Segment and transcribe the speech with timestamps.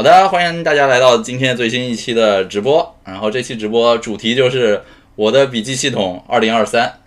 [0.00, 2.96] 好的，欢迎大家来到今天最新一期的直播。
[3.04, 4.82] 然后这期直播主题就是
[5.14, 7.00] 我的笔记系统二零二三。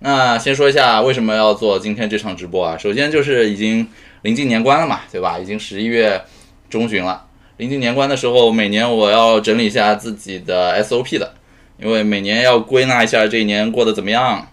[0.00, 2.76] 那先说一下为什么要做今天这场直播啊？
[2.76, 3.88] 首先就是已经
[4.20, 5.38] 临近年关了嘛，对吧？
[5.38, 6.20] 已经十一月
[6.68, 7.24] 中旬了。
[7.56, 11.32] 临近年关的时候，每年我要整理一下自己的 SOP 的，
[11.78, 14.48] 因为每年要归纳一下这一年过得怎么样，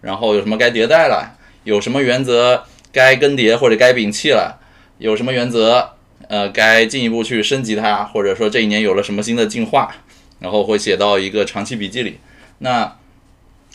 [0.00, 2.62] 然后有什么该迭代了，有什么原则
[2.92, 4.60] 该更迭或者该摒弃了，
[4.98, 5.94] 有什么原则。
[6.28, 9.94] 呃，该进一步去升级它，或者说这一年有了什么新的进化，
[10.40, 12.18] 然后会写到一个长期笔记里。
[12.58, 12.96] 那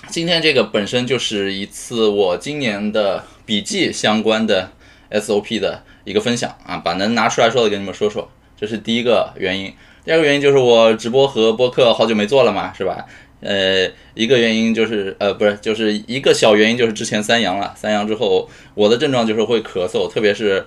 [0.07, 4.71] 今天这个本身就是一次我今年的笔记相关的
[5.11, 9.73] SOP 的一个分享啊，把能拿出来说的跟你们说说，这是第一个原因。
[10.05, 13.05] 第二个原因就是我直播和播客好久没做了嘛，是吧？
[13.41, 20.65] 呃，一个原因就是呃，不是，就是一个小原因就是之前三阳了，三阳之后我的症状就是会咳嗽，特别是。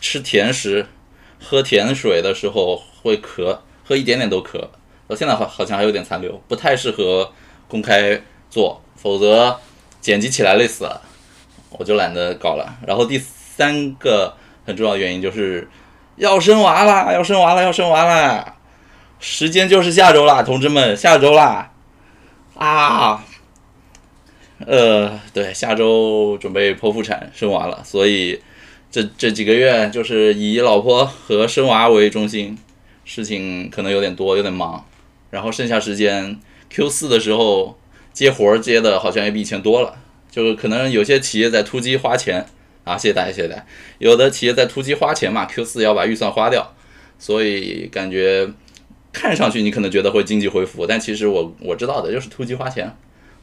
[0.00, 0.86] 吃甜食、
[1.42, 4.58] 喝甜水的时候会咳，喝一点点都咳。
[5.06, 7.32] 到现在好好像还有点残留，不太适合
[7.66, 9.58] 公开做，否则
[10.00, 11.02] 剪辑起来累死了，
[11.70, 12.78] 我就懒得搞了。
[12.86, 15.68] 然后第三个很重要的原因就是
[16.16, 18.56] 要生娃啦，要生娃了，要生娃啦！
[19.18, 21.72] 时间就是下周啦，同志们，下周啦！
[22.54, 23.24] 啊，
[24.64, 28.40] 呃，对，下周准备剖腹产生娃了，所以。
[28.90, 32.58] 这这几个月就是以老婆和生娃为中心，
[33.04, 34.84] 事情可能有点多，有点忙。
[35.30, 36.38] 然后剩下时间
[36.68, 37.78] ，Q 四的时候
[38.12, 39.96] 接活儿接的好像也比以前多了。
[40.30, 42.46] 就是可能有些企业在突击花钱
[42.84, 43.66] 啊，谢谢大家，谢谢大家。
[43.98, 46.74] 有的企业在突击花钱嘛，Q 四要把预算花掉，
[47.18, 48.48] 所以感觉
[49.12, 52.96] 看上去你可能觉得会经济恢复，但其实我我知道的就是突击花钱，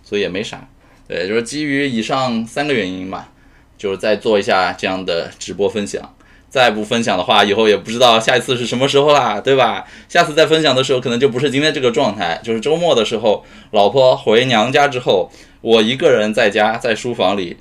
[0.04, 0.68] 所以也没啥。
[1.08, 3.32] 对，就是基于以上三个原因吧。
[3.78, 6.14] 就是再做一下这样的直播分享，
[6.50, 9.86] 再不分享的话，以后也不知道下一次是什么时候啦，对吧？
[10.10, 15.30] 下次再分享的时候，可能就不是今天这个状态，就是周末的时候，老婆回娘家之后，
[15.62, 17.58] 我一个人在家，在书房里，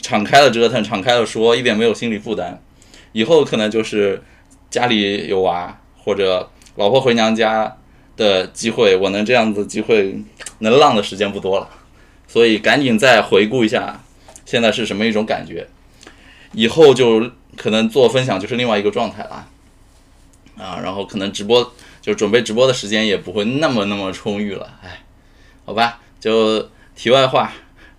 [0.00, 2.60] 敞开了折腾，敞开了说，一点没有心理负担。
[3.12, 4.22] 以后可能就是
[4.70, 7.76] 家里有娃，或者老婆回娘家
[8.16, 10.16] 的机会，我能这样子机会
[10.58, 11.68] 能浪的时间不多了，
[12.26, 14.01] 所以赶紧再回顾一下。
[14.52, 15.66] 现在是什么一种感觉？
[16.52, 19.48] 以后就可能做分享就是另外一个状态了，
[20.58, 25.00] 啊，然后可能直播就准备直播的时间也不会那么那么充裕了，哎，
[25.64, 27.50] 好吧，就题外话，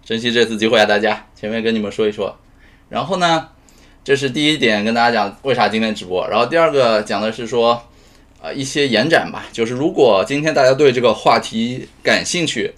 [0.05, 2.37] 珍惜这次机会啊，大家前面跟你们说一说，
[2.87, 3.49] 然后呢，
[4.03, 7.81] 这是第一点跟大家讲为啥今天直播，然后第二个讲的是说，
[8.43, 12.75] 呃，一些延展吧，就是如果今天大家对这个话题感兴趣。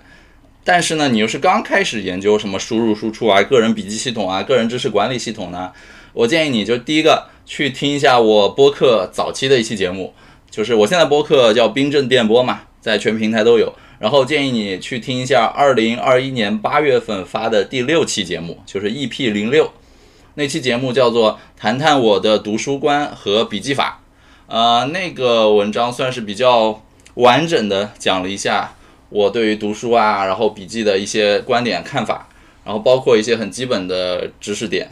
[0.68, 5.72] 但是呢，你又是刚开始研究什么输入输出啊、个人笔记系统啊、个人知识管理系统呢？
[6.12, 10.16] 我建议你就第一个去听一下我播客早期的一期节目，
[10.50, 13.72] 就是我现在播客叫冰镇电波嘛，在全平台都有。
[14.00, 19.72] 然后建议你去听一下二零二一年八月份发的第六期节目，就是 EP 零六，
[20.34, 24.02] 那期节目叫做谈谈我的读书观和笔记法。
[24.48, 26.82] 呃，那个文章算是比较
[27.14, 28.74] 完整的讲了一下。
[29.16, 32.28] 我对于读书啊，然后笔记的一些观点看法，
[32.66, 34.90] 然后包括一些很基本的知识点，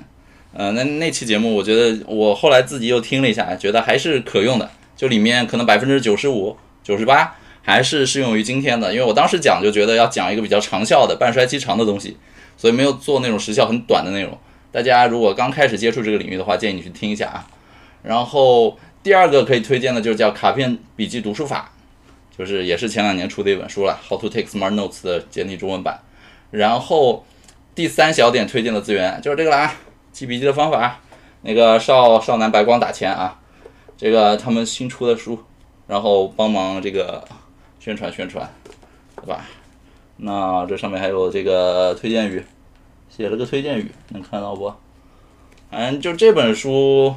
[0.54, 12.16] 呃，那那期节目，我觉得我后来自己又听了一下，觉得还是可用的，就里面可能百分之九十五、九十八还是适用于今天的，因为我当时讲就觉得要讲一个比较长效的、半衰期长的东西，
[12.56, 14.38] 所以没有做那种时效很短的内容。
[14.72, 17.46] 大家如果刚开始接触这个领域的话，建议你去听一下啊。
[18.04, 21.73] 然后第二个可以推荐的就是叫卡片笔记读书法。
[22.38, 26.02] 就是也是前两年出的一本书了，《How to Take Smart Notes》的简体中文版。
[26.52, 27.26] 然后
[27.76, 29.76] 第三小点推荐的资源就是这个啦，
[30.12, 31.00] 记笔记的方法。
[31.46, 33.38] 那个少少男白光打钱啊，
[33.98, 35.38] 这个他们新出的书，
[35.88, 37.22] 然后帮忙这个
[37.82, 38.50] 宣传宣传，
[39.18, 39.46] 对吧？
[40.16, 42.42] 那这上面还有这个推荐语，
[43.10, 44.74] 写了个推荐语，能看到不？
[45.70, 47.14] 反正就这本书，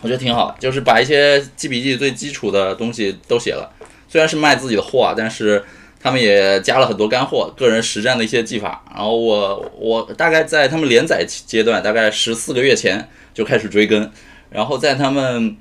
[0.00, 3.70] 我觉得挺好，就是把一些记笔记最基础的东西都写了。
[4.08, 5.62] 虽然是卖自己的货啊，但是
[6.00, 8.82] 他们也加了很多干货，个人实战的一些技法。
[8.94, 14.10] 然后我我大概在他们连载阶段，大概十四个月前就开始追更，
[14.48, 15.56] 然后在他们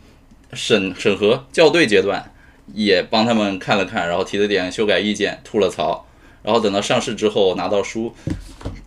[0.53, 2.31] 审审核校对阶段
[2.73, 6.05] 也帮他们看了看，然后提了点修改意见，吐了槽。
[6.43, 8.13] 然后等到上市之后拿到书，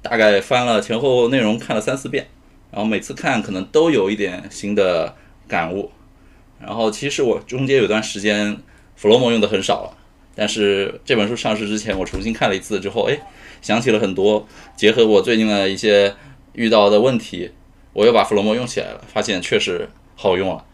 [0.01, 2.29] 大概翻了前后内容看了三四遍，
[2.71, 5.15] 然后每次看可能都有一点新的
[5.47, 5.91] 感悟。
[6.59, 8.57] 然后其实我中间有段时间。
[9.01, 9.97] 弗洛姆用的很少了，
[10.35, 13.19] 但是这本书上市之前，我重新看了一次之后，哎，
[13.63, 16.15] 想起了很多，结合我最近的一些
[16.53, 17.51] 遇到的问题，
[17.95, 20.67] 我又把弗洛姆用起来了，发现确实好用了，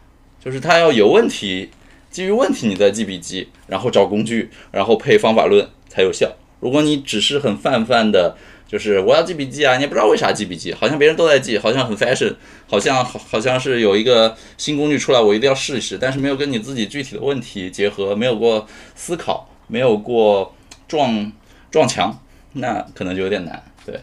[0.43, 1.69] 就是它要有问题，
[2.11, 6.35] 基于问题你再记笔记，然后找工具，然后配方法论才有效。
[6.59, 8.35] 如果你只是很泛泛的，
[8.67, 12.35] 就是我要记笔记啊，你也不知道为啥记笔记，好像别人都在记，好像很 fashion，
[12.67, 20.53] 好像好好像是有一个新工具出来，我一定要试一试，但是没有跟你自己具体的问题结合，没有过思考，没有过
[20.87, 21.31] 撞
[21.71, 22.19] 撞墙，
[22.53, 23.63] 那可能就有点难。
[23.85, 23.99] 对，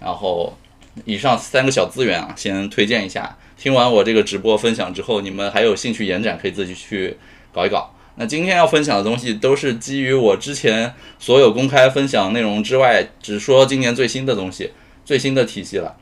[0.00, 0.56] 然后
[1.04, 3.36] 以上三个小资源啊，先推荐一下。
[3.58, 7.18] 听完我这个直播分享之后，你们还有兴趣延展，可以自己去
[7.52, 7.94] 搞一搞。
[8.20, 14.72] 那今天要分享的东西都是基于我之前所有公开分享内容之外，只说今年最新的东西，
[15.06, 15.96] 最新的体系了。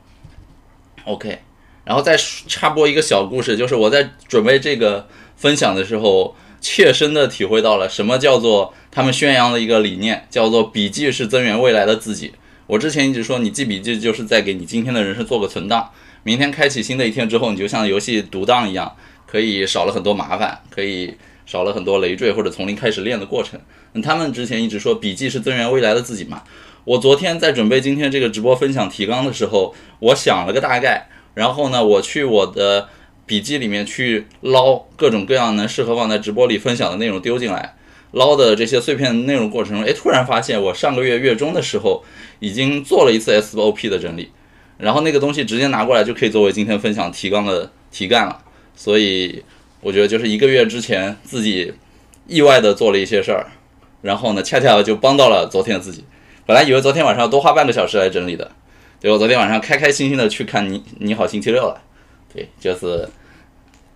[1.05, 1.39] OK，
[1.85, 5.07] 然后再插播一个小故事，就是我在准备这个
[5.37, 12.33] 分享的时候，切身的体会到了什么叫做他们宣扬的一个理念，叫做笔记是增援未来的自己。
[12.67, 15.89] 我之前一直说，你记笔记就是在给你今天的人生做个存档，
[16.23, 18.93] 明天开启新的一天之后，你就像游戏读档一样，
[19.25, 21.15] 可以少了很多麻烦，可以。
[21.49, 23.59] 少了很多累赘或者从零开始练的过程。
[23.93, 26.43] 那他们之前一直说笔记是增援未来的自己嘛？
[26.85, 32.87] 我昨天在准备今天这个直播分享提纲的时候，我想了个大概，然后呢，我去我的
[33.25, 37.75] 笔记里面去捞各种各样能适合放在直播里分享的内容丢进来，
[38.11, 42.03] 捞的这些碎片内容过程中，哎，突然发现我上个月月中的时候
[42.39, 44.29] 已经做了一次 SOP 的整理，
[44.77, 48.43] 然后那个东西直接拿过来就可以作为今天分享提纲的题干了，
[48.75, 49.43] 所以。
[49.81, 51.73] 我觉得就是一个月之前自己
[52.27, 53.47] 意外的做了一些事儿，
[54.01, 56.03] 然后呢，恰恰就帮到了昨天的自己。
[56.45, 58.51] 本来以为昨天晚上多花半个小时来整理的，
[58.99, 61.81] 结果昨天晚上开开心心的去看你你好星期六了。
[62.33, 63.07] 对，就是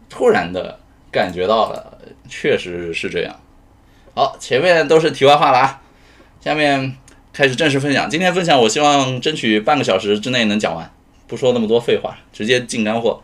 [0.09, 0.79] 突然的
[1.11, 1.97] 感觉到了，
[2.29, 3.39] 确实是这样。
[4.15, 5.81] 好，前面都是题外话了啊，
[6.39, 6.95] 下面
[7.33, 8.09] 开始正式分享。
[8.09, 10.89] 今天分享，我希望争取半个小时之内能讲完，
[11.27, 13.21] 不说那么多废话，直接进干货。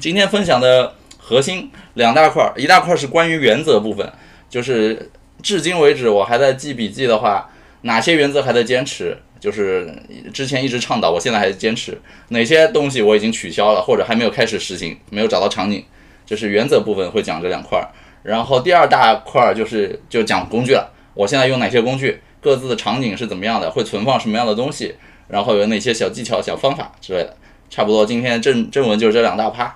[0.00, 0.94] 今天分享的。
[1.28, 4.08] 核心两大块，一大块是关于原则部分，
[4.48, 5.10] 就是
[5.42, 7.50] 至今为止我还在记笔记的话，
[7.80, 9.18] 哪些原则还在坚持？
[9.40, 9.92] 就是
[10.32, 15.84] 之前一直倡导，我现在还坚持哪些东西我已经取消了，或者还没有开始实行，没有找到场景，
[16.24, 17.84] 就是原则部分会讲这两块。
[18.22, 24.94] 然后第二大块就是就讲工具了，我现在用哪些工具，各自的场景是怎么样的，会存放什么样的东西，
[25.26, 27.36] 然后有哪些小技巧、小方法之类的。
[27.68, 29.74] 差不多今天正正文就是这两大趴。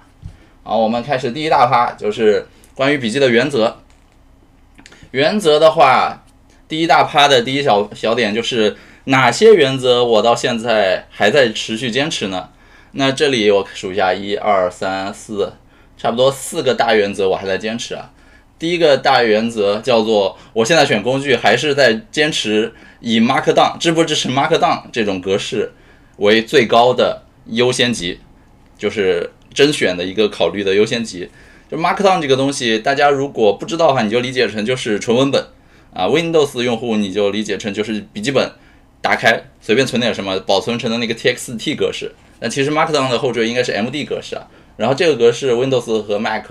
[0.70, 2.46] 好，我们开始第一大趴，就是
[2.76, 3.78] 关于笔记的原则。
[5.10, 6.22] 原则的话，
[6.68, 8.76] 第一大趴的第一小小点就是
[9.06, 12.50] 哪些原则我到现在还在持续坚持呢？
[12.92, 15.54] 那这里我数一下，一二三四，
[15.98, 18.12] 差不多四个大原则我还在坚持啊。
[18.56, 25.72] 第一个大原则叫做，我现在选工具还是在坚持以 Markdown 支不支持 Markdown 这种格式
[26.18, 28.20] 为最高的优先级，
[28.78, 29.32] 就是。
[29.52, 31.28] 甄选的一个考虑的优先级，
[31.70, 35.44] 就 Markdown 这个东西，大家如果不知道的话，你就理解成就是纯文本
[35.92, 36.06] 啊。
[36.06, 38.50] Windows 用户你就理解成就是笔记本，
[39.00, 42.12] 打开随便存点什么，保存成的那个 TXT 格式。
[42.40, 44.46] 那其实 Markdown 的后缀应该是 MD 格式啊。
[44.76, 46.50] 然后这个格式 Windows 和 Mac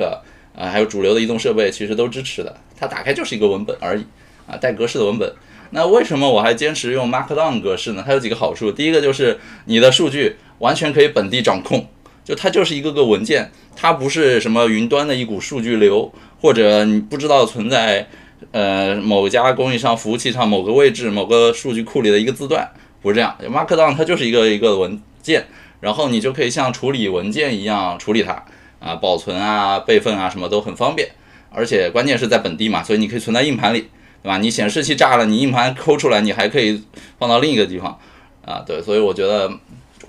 [0.56, 2.56] 啊，还有主流的移动设备其实都支持的。
[2.78, 4.06] 它打开就是一个文本而已
[4.48, 5.34] 啊，带格式的文本。
[5.72, 8.04] 那为什么我还坚持用 Markdown 格式呢？
[8.06, 8.72] 它有几个好处。
[8.72, 11.88] 第一个就是你的数据完全可以本地掌控。
[12.30, 18.08] 就它就是一个个文件，它不是什么云端的一股数据流，或者你不知道存在
[18.52, 22.70] 呃某家供应商服务器上某个位置某个数据库里的一个字段，
[23.02, 23.36] 不是这样。
[23.52, 25.48] Markdown 它就是一个一个文件，
[25.80, 28.46] 然后你就可以像处理文件一样处理它
[28.80, 31.10] 啊，保存啊、备份啊什么都很方便，
[31.50, 33.90] 而且关键是在本地嘛，所以你可以存在硬盘里，
[34.22, 34.38] 对吧？
[34.38, 36.84] 你显示器炸了，你硬盘抠出来，你还可以
[37.18, 37.98] 放到另一个地方
[38.46, 39.52] 啊，对，所以我觉得。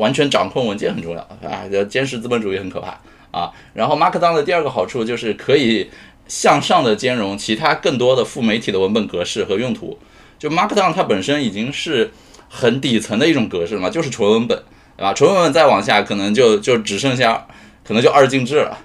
[0.01, 1.69] 完全掌控文件很重要啊！
[1.71, 2.99] 要监视资本主义很可怕
[3.39, 3.53] 啊！
[3.75, 5.91] 然后 Markdown 的第二个好处就是可以
[6.27, 9.99] 向上的兼容其他更多的副媒体的文本格式和用途。
[10.39, 12.13] 就 Markdown 它本身已经是
[12.49, 14.57] 很底层的一种格式了嘛，就是纯文本，
[14.97, 15.13] 对吧？
[15.13, 17.47] 纯文本再往下可能就就只剩下
[17.85, 18.79] 可能就二进制了，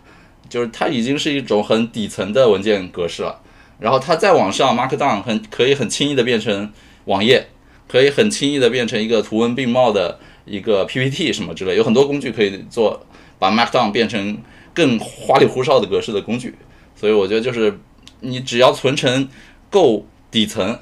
[0.50, 3.39] 就是它已经是一种很底层的文件格式了。
[3.79, 6.74] 然后它再往上，Markdown 很可以很轻易的变成
[7.05, 7.48] 网页，
[7.88, 10.19] 可以很轻易的变成一个图文并茂的。
[10.46, 13.06] 一个 PPT 什么之类，有很多工具可以做，
[13.38, 14.38] 把 Markdown 变成
[14.74, 16.56] 更花里胡哨的格式的工具。
[16.96, 17.80] 所以我觉得就是
[18.22, 19.28] 你只要存成
[19.70, 20.80] 够底层、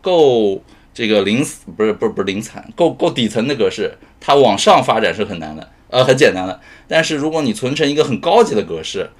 [0.00, 0.62] 够
[0.94, 1.44] 这个零
[1.76, 6.60] 不是不是不是零散，够够底层的格式，它往上发展是很难的，呃，很简单的。
[6.86, 9.10] 但是如果你存成一个很高级的格式，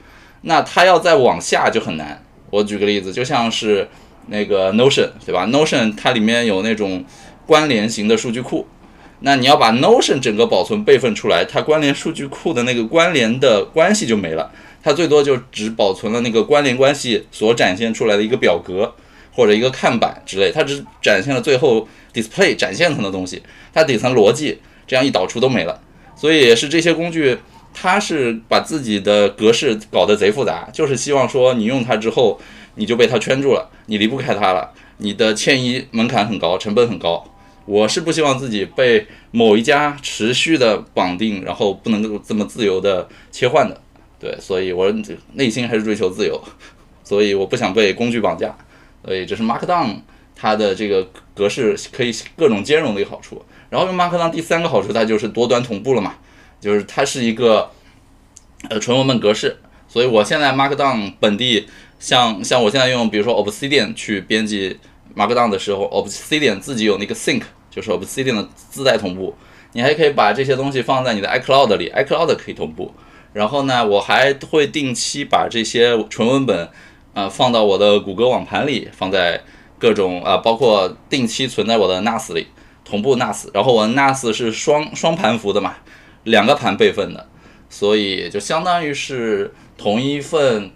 [0.42, 2.22] 那它要再往下就很难。
[2.50, 3.88] 我举个例子，就像是
[4.26, 7.04] 那个 Notion 对吧？Notion 它里面有那种
[7.46, 8.66] 关联型的数据库。
[9.24, 14.50] 那你要把 Notion 整个保存备份出来，它关联数据库的那个关联的关系就没了，
[14.82, 18.92] 它最多就只保存了那个关联关系所展现出来的一个表格
[19.32, 25.80] 或者一个看板之类，它只展现了最后 display 展现层的东西，它底层逻辑这样一导出都没了。
[26.16, 27.38] 所以也是这些工具，
[27.72, 32.40] 它是把自己的格式搞得贼复杂，就是希望说你用它之后，
[32.74, 37.24] 你就被它圈住了，你离不开它了，你的迁移门槛很高，成本很高。
[37.64, 43.80] 我是不希望自己被某一家持续的绑定，然后不能够这么自由的切换的。
[44.18, 44.92] 对，所以我
[45.34, 46.42] 内心还是追求自由，
[47.04, 48.56] 所以我不想被工具绑架。
[49.04, 49.96] 所以这是 Markdown
[50.34, 53.44] 它的这个格式可以各种兼容的一个好处。
[53.70, 56.14] 然后用 Markdown 第三个好处，它就是多端同步了嘛，
[56.60, 57.70] 就是它是一个
[58.68, 59.56] 呃纯文本格式。
[59.88, 61.66] 所以我现在 Markdown 本地
[61.98, 64.78] 像像我现在用比如说 Obsidian 去编辑。
[65.16, 69.34] Markdown 的时候，Obsidian 自己有那个 Sync，就是 Obsidian 的自带同步。
[69.74, 72.92] 你还可以把这些东西放在你的 iCloud 里，iCloud 可以同步。
[73.32, 76.68] 然后呢，我还会定期把这些纯文本，
[77.14, 79.40] 呃，放到我的谷歌网盘里，放在
[79.78, 82.48] 各种呃，包括定期存在我的 NAS 里，
[82.84, 83.48] 同步 NAS。
[83.54, 85.76] 然后我 NAS 是双双盘符的嘛，
[86.24, 87.26] 两个盘备份的，
[87.70, 90.70] 所以就相当于是同一份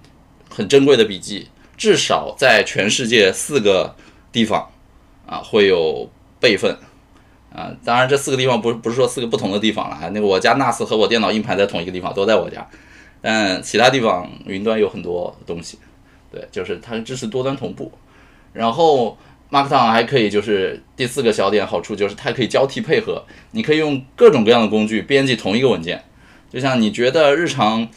[0.48, 3.94] 很珍贵的笔记，至少在全世界四个。
[4.36, 4.68] 地方
[5.26, 6.06] 啊会有
[6.38, 6.76] 备份
[7.50, 12.68] 啊，当然这四个地方不是不是说四个不同的地方了啊，那个我家 NAS 和我电脑硬盘在同一个地方，都在我家，
[13.22, 15.78] 但其他地方云端有很多东西，
[16.30, 17.90] 对，就是它支持多端同步。
[18.52, 19.16] 然后
[19.50, 26.04] Markdown 还可以就是第四个小点好处就是它可以交替配合，你可以用各种各样的工具编辑同一个文件，
[26.52, 27.88] 就像你觉得日常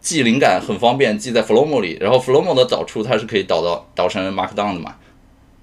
[0.00, 4.94] 记灵感很方便，记在 Flomo 里，然后 Flomo 的导出它是可以导到导成 Markdown 的嘛。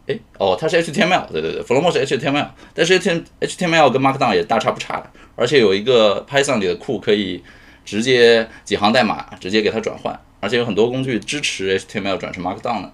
[0.08, 7.44] 哎，哦，它是 HTML，对对对，Flomo 是 HTML，但是 HTML 跟 Markdown 也大差不差的，而且有一个 Python 里的库可以
[7.84, 12.92] 直接几行代码直接给它转换，而且有很多工具支持 HTML 转成 Markdown 的。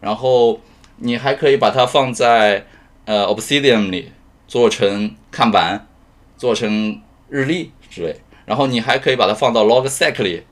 [0.00, 0.60] 然后
[0.96, 2.66] 你还可以把它放在
[3.06, 4.12] 呃 Obsidian 里
[4.46, 5.86] 做成看板，
[6.36, 8.16] 做成日历之类。
[8.44, 10.42] 然后你还可以把它放到 Logseq 里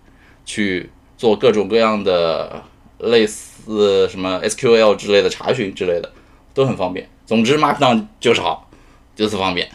[0.47, 2.63] 去做各种各样的
[2.99, 3.58] 类似。
[3.77, 6.11] 是什么 SQL 之类的查询之类的
[6.55, 7.09] 都很方便。
[7.27, 8.71] 总之，Markdown 就是好，
[9.15, 9.69] 就是方便。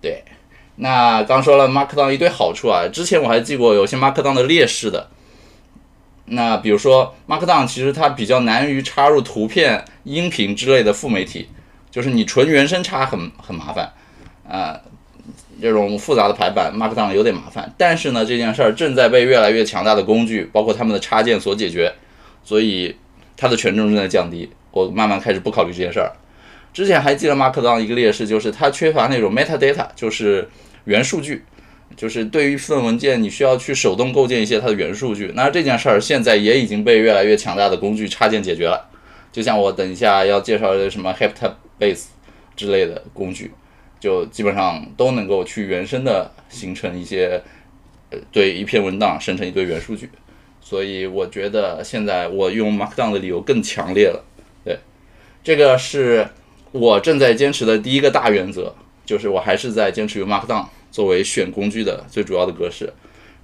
[0.00, 0.22] 对，
[0.76, 5.08] 那刚说了 Markdown 一堆好处啊，之前我还记过有些 Markdown 的劣势的。
[6.26, 11.48] 那比如说 Markdown 其实它比较难于插入图片、音频之类的副媒体，
[11.90, 13.92] 就是你纯原生插很很麻烦
[14.48, 14.80] 啊。
[15.60, 21.92] 这种复杂的排版 Markdown 有点麻烦，但是呢，这件事儿正在被越来越强大的工具，包括他们的插件所解决，
[22.44, 22.94] 所以。
[23.44, 26.10] 它的权重正在降低，我慢慢开始不考虑这件事儿。
[26.72, 30.48] 之前还记得 Markdown 一个劣势，就是它缺乏那种 metadata，就是
[30.84, 31.44] 原数据，
[31.94, 35.30] 就是对于一份文件，你需要去手动构建一些它的原数据。
[35.34, 38.90] 那这件事儿现在也已经被越来越强大的工具插件解决了。
[39.30, 42.04] 就像我等一下要介绍的什么 Heptabase
[42.56, 43.52] 之类的工具，
[44.00, 47.42] 就基本上都能够去原生的形成一些，
[48.08, 50.08] 呃，对一篇文档生成一堆原数据。
[50.66, 54.24] 所以我觉得现在我用 Markdown 的理由更强烈了。
[54.64, 54.78] 对，
[55.44, 56.26] 这个是
[56.72, 62.90] 我正在坚持的第一个大原则，就是我还是在坚持用 Markdown 作为选工具的最主要的格式。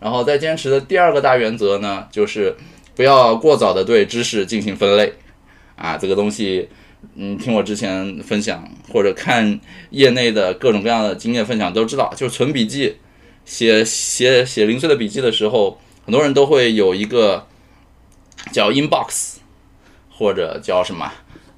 [0.00, 2.56] 然后在坚持的第二个大原则呢，就是
[2.96, 5.12] 不要过早的对知识进行分类。
[5.76, 6.70] 啊，这个东西，
[7.16, 9.60] 嗯，听我之前分享或者看
[9.90, 12.96] 业内的各种各样的经验分享都知道，就是存笔记、
[13.44, 15.78] 写写写零碎的笔记的时候。
[16.04, 17.46] 很多人都会有一个
[18.52, 19.36] 叫 inbox，
[20.10, 21.10] 或者叫什么？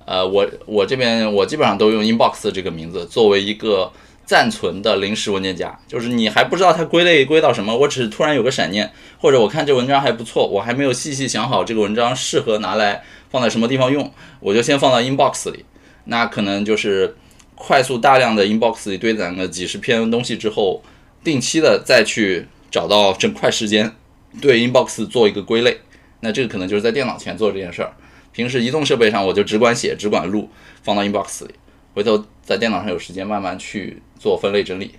[0.04, 3.92] 呃，我我这边我基本上都用 inbox 这个名字作为一个
[4.26, 15.64] 暂存的临时文件夹，就是你还不知道它归类归到什么，我只是突然有个闪念，或者我看这文章还不错，我还没有细细想好这个文章适合拿来放在什么地方用，我就先放到 inbox 里。
[16.06, 17.16] 那可能就是
[17.54, 20.82] 快速大量的 inbox 里堆攒了几十篇东西之后，
[21.22, 23.94] 定期的再去找到整块时间。
[24.40, 25.78] 对 inbox 做一个归类，
[26.20, 27.92] 那这个可能就是在电脑前做这件事儿。
[28.32, 30.48] 平时移动设备上我就只管写，只管录，
[30.82, 31.54] 放到 inbox 里。
[31.94, 34.92] 回头在电脑上有时间慢慢去做分类整理。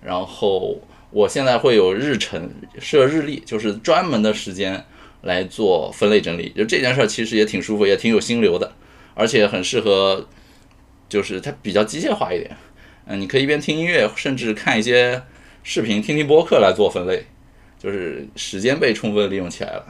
[0.00, 0.80] 然后
[1.10, 4.84] 我现在会有日程设日历，就是专门的时间
[5.22, 6.52] 来做分类整理。
[6.56, 8.72] 就这件事儿其实也挺舒服，也挺有心流的，
[9.14, 10.28] 而且很适合，
[11.08, 12.56] 就是它比较机械化一点。
[13.06, 15.20] 嗯，你可以一边听音乐，甚至看一些
[15.64, 17.24] 视频，听听播客来做分类。
[17.78, 19.84] 就是时间被充分利用起来了，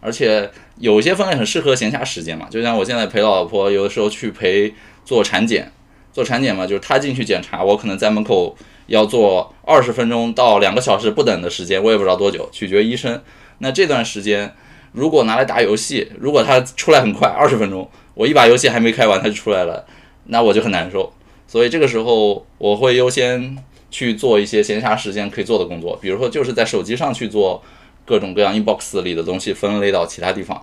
[0.00, 4.72] 而且有些分类很适合闲暇时间嘛，就像我现在陪老婆，有的时候去陪
[5.04, 5.70] 做产检，
[6.12, 13.22] 做产检嘛，就是她进去检查，我可能在门口要做二十分钟到两个小时不等的时间，我也不知道多久，取决医生。
[13.58, 14.54] 那这段时间
[14.92, 19.86] 如果拿来打游戏，如果它出来很快，二十分钟，我一把游戏还没开完它就出来了，
[20.26, 21.12] 那我就很难受。
[21.46, 23.56] 所以这个时候我会优先
[23.96, 27.62] 去做一些闲暇时间可以做的工作，比如说就是在手机上去做
[28.04, 30.62] 各种各样 inbox 里的东西分类到其他地方，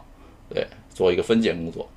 [0.53, 1.89] 对，做一个分解工作。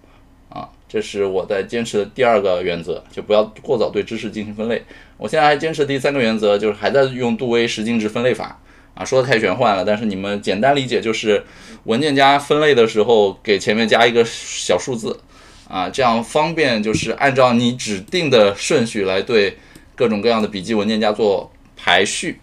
[0.49, 4.83] 啊，这是我在坚持的第二个原则，就不要过早对知识进行分类。
[5.19, 8.59] 我现在还坚持第三个原则，就是还在用杜威十进制分类法。
[8.95, 11.45] 啊，说的太玄幻了，但是你们简单理解就是
[11.85, 15.21] 文件夹分类的时候给前面加一个小数字，
[15.69, 19.59] 啊，这样方便就是按照你指定的顺序来对
[19.97, 22.38] 各种各样的笔记文件夹做排序，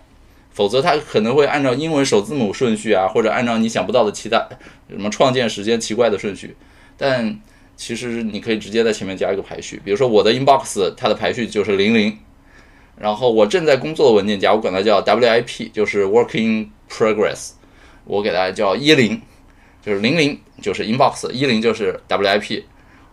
[0.52, 4.46] 否则它可能会按照英文首字母顺序啊，或者按照你想不到的其他
[4.90, 6.58] 什么创建时间奇怪的顺序，
[6.98, 7.40] 但
[7.78, 12.18] 其实你可以直接在前面加一个排序，比如说我的 inbox 它的排序就是零零。
[12.96, 17.54] 然后我正在工作的文件夹，我管它叫 WIP，就是 Working Progress，
[18.06, 19.20] 我给它叫一零，
[19.84, 22.64] 就是零零就是 Inbox，一零就是 WIP。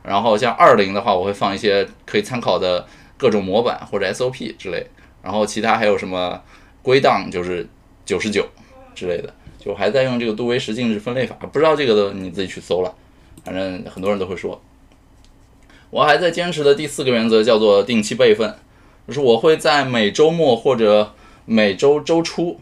[0.02, 2.86] 然后像二零的话，我会放一些可以参考的
[3.20, 4.86] 各种模板或者 SOP 之类。
[5.22, 6.42] 然后其他还有什么
[6.82, 7.68] 归档就是
[8.06, 8.48] 九十九
[8.94, 12.94] 之类的，就还在用这个杜威十进制分类法，不知道这个的你自己去搜了，
[13.44, 14.60] 反正很多人都会说。
[15.90, 18.56] 我还在坚持的第四个原则叫做定期备份。
[19.08, 21.12] 就是我会在每周末或者
[21.44, 22.60] 每周周初，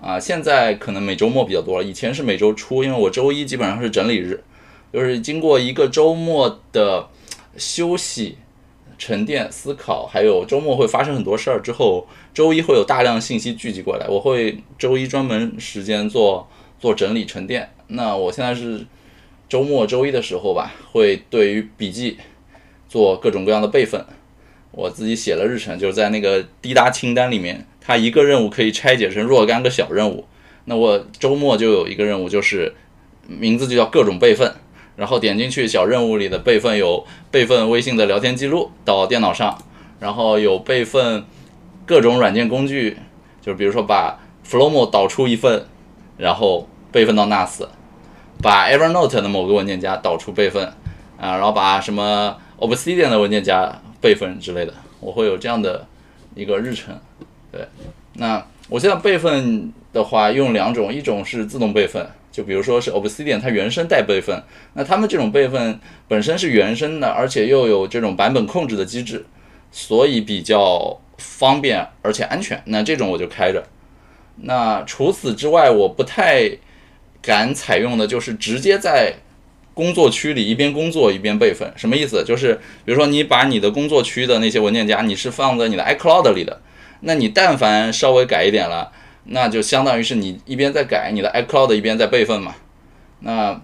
[0.00, 4.42] 啊，现在可能每周末比较多，以前是每周初，因为我周一基本上是整理日，
[4.90, 7.10] 就是经过一个周末的
[7.58, 8.38] 休息、
[9.04, 17.68] 沉淀、思考，还有周末会发生很多事儿之后，周一会有大量信息聚集过来，我会周一专门时间做做整理沉淀。
[17.88, 18.86] 那我现在是
[19.48, 22.16] 周末周一的时候吧，会对于笔记
[22.88, 24.06] 做各种各样的备份。
[24.70, 30.24] 我自己写了日程，就是在那个滴答清单里面，它一个任务可以拆解成若干个小任务。
[30.66, 32.72] 那我周末就有一个任务，就是
[33.26, 34.54] 名字就叫各种备份。
[34.96, 39.56] 然后点进去，小任务里的备份有备份微信的聊天记录到电脑上，
[40.00, 41.24] 然后有备份
[41.86, 42.96] 各种软件工具，
[43.40, 45.66] 就是比如说把 Flomo 导出一份，
[46.16, 47.66] 然后备份到 NAS，
[48.42, 50.66] 把 Evernote 的某个文件夹导出备份
[51.18, 53.80] 啊，然后把什么 Obsidian 的文件夹。
[54.02, 55.86] 备份之类的，我会有这样的
[56.34, 56.92] 一个日程。
[57.52, 57.64] 对，
[58.14, 64.42] 那我现在备份的话用两种，一种是自动备份，就比如说是 Obsidian 它原生带备份，
[64.72, 69.24] 那他们这种备份本身是原生的，而且又有这种版本控制的机制，
[69.70, 72.60] 所以比较方便而且安全。
[72.64, 73.62] 那这种我就开着。
[74.36, 76.50] 那除此之外，我不太
[77.20, 79.14] 敢采用的就是直接在。
[79.74, 82.22] 工作区里一边工作一边备份，什么意思？
[82.26, 82.52] 就是
[82.84, 86.60] 比如说你把你的工作区的那些文件夹，你是放在你的 iCloud 里的，
[87.00, 88.92] 那你但凡稍微改一点了，
[89.24, 92.54] 那就相当于是你一边在改你的 iCloud 一边在备份嘛。
[93.20, 93.60] 那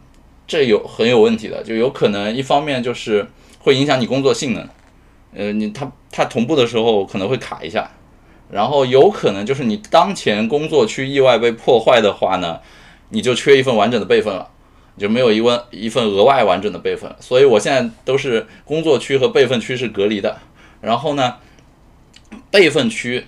[0.46, 3.26] 这有很有问题的，就有可能一方面就是
[3.60, 4.68] 会影响你工作性能，
[5.34, 7.90] 呃，你它它同步的时候可能会卡一下，
[8.50, 12.60] 然后有可能就是你当前工作区意外被破坏的话呢，
[13.10, 14.50] 你就缺一份完整的备份了。
[14.98, 20.36] 就没有一问一份额外完整的备份，所以我现在都是工作区和备份区是隔离的。
[20.80, 21.36] 然后呢，
[22.50, 23.24] 备份区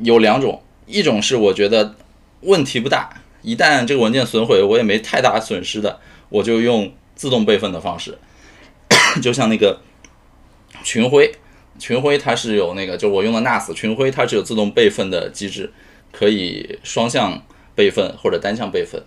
[0.00, 1.94] 有两种，一种是我觉得
[2.40, 8.18] 问题不大，一旦这个文件损毁，我也没太大损失的，我就用自动备份的方式。
[9.22, 9.80] 就像那个
[10.82, 11.32] 群晖，
[11.78, 15.72] 群晖它是有那个，就我用的 NAS 群晖，它是有自动备份的机制，
[16.12, 17.42] 可以双向
[17.74, 19.02] 备份或者单向备份。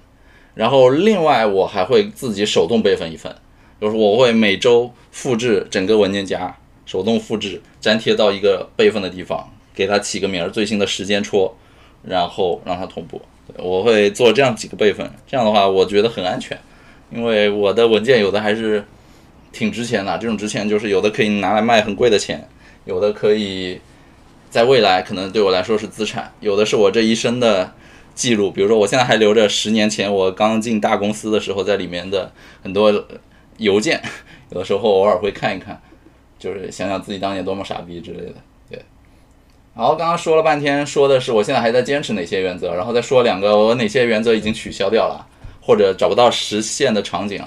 [0.55, 3.35] 然后另外我还会自己手动备份一份，
[3.79, 11.55] 就是我会每周复制整个文件夹，手动复制粘贴到一个备份的地方，给它起个名儿，最新的时间戳，
[12.03, 13.21] 然后让它同步。
[13.57, 16.59] 我会做这样几个备份，这样的话我觉得很安全，
[17.11, 18.85] 因为我的文件有的还是
[19.51, 22.47] 挺值钱的，这种值钱就是有的可以拿来卖很贵的钱，
[22.85, 23.79] 有的可以
[24.49, 27.73] 在未来可能对我来说是资产，有的是我这一生的。
[28.17, 32.31] 记录，比如说我现在还留着十年前我刚进大公司的时候在里面的
[32.63, 32.91] 很多
[33.57, 34.01] 邮件，
[34.49, 35.79] 有的时候偶尔会看一看，
[36.39, 38.33] 就是想想自己当年多么傻逼之类的。
[39.77, 45.27] 对，好，刚刚说了半天，说的是我现在还在坚持哪些原则，然后再说两个我哪些原则已经取消掉了，
[45.61, 47.39] 或者找不到实现的场景。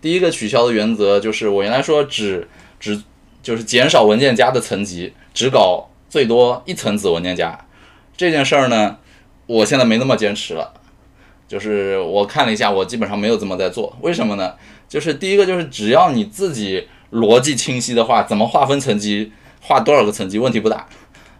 [0.00, 3.02] 第一个取消的原则就是我原来说只只
[3.42, 7.58] 就是减少文件夹的层级，只搞最多一层子文件夹
[8.16, 8.98] 这件事儿呢。
[9.46, 10.72] 我现在没那么坚持了，
[11.48, 13.94] 就是我看了一下，我基本上没有这么在做。
[14.00, 14.54] 为什么呢？
[14.88, 20.86] 就是第一个，就是只要你自己逻辑清晰的话，怎么划分层级，划多少个层级问题不大。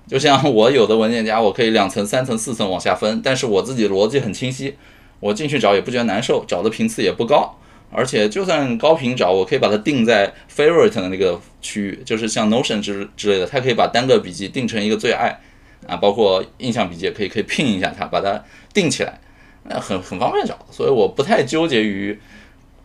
[0.06, 4.74] 就像 我有的文件夹，我可以两层、三层、四层往下分，但是我自己逻辑很清晰，
[5.20, 7.56] 我进去找也不觉得难受，找的频次也不高，
[7.90, 15.40] 而且就算高频找，我可以把它定在 favorite 的那个区域，就是像 Notion 之之类的，它可以把单个笔记定成一个最爱
[15.86, 19.20] 啊，包括印象笔记也可以可以 pin 一下它，把它定起来，
[19.64, 22.18] 那很很方便找，所以我不太纠结于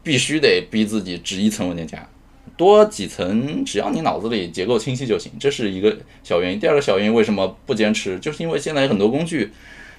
[0.04, 2.08] 必须得逼自己只一层文件夹。
[2.58, 6.60] 多几层，只要你脑子里结构清晰就行，这是一个小原因。
[6.60, 9.52] 第二个小原因为什么不坚持，就是因为现在有很多工具，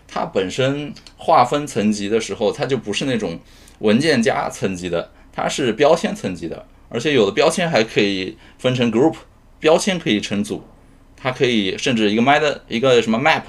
[0.08, 3.38] 它本身划分层级的时候，它就不是那种
[3.78, 9.14] 文件夹层级的，它是标签层级的，而且有的标签还可以分成 group，
[9.60, 10.64] 标签可以成组，
[11.16, 13.42] 它可以甚至一个 map 一个什么 map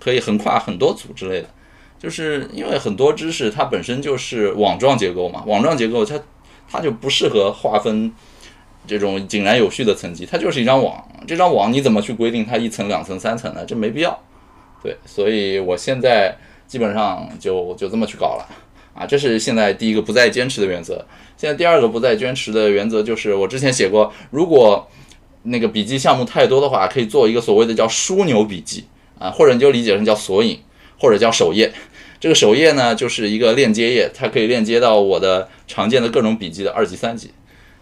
[0.00, 1.48] 可以横跨很多组之类的，
[1.96, 6.20] 就是因为很多知识它本身就是网状结构嘛，网状结构它
[6.68, 8.12] 它就不适合划分。
[8.88, 11.06] 这种井然有序的层级，它就是一张网。
[11.26, 13.64] 这张网你怎么去规定它一层、两层、三层呢？
[13.66, 14.18] 这没必要。
[14.82, 16.34] 对，所以我现在
[16.66, 18.48] 基本上就就这么去搞了
[18.94, 19.04] 啊。
[19.06, 21.04] 这是现在第一个不再坚持的原则。
[21.36, 24.88] 现在第二个不再坚持的原则就是，我之前写过，如果
[25.42, 28.84] 那个笔记项目太多的话，可以做一个所谓的叫枢纽笔记
[29.18, 30.58] 啊，或者你就理解成叫索引，
[30.98, 31.72] 或者叫首页。
[32.18, 37.30] 这个首页呢，就是一个链接页，它可以链接到我的常见的各种笔记的二级、三级。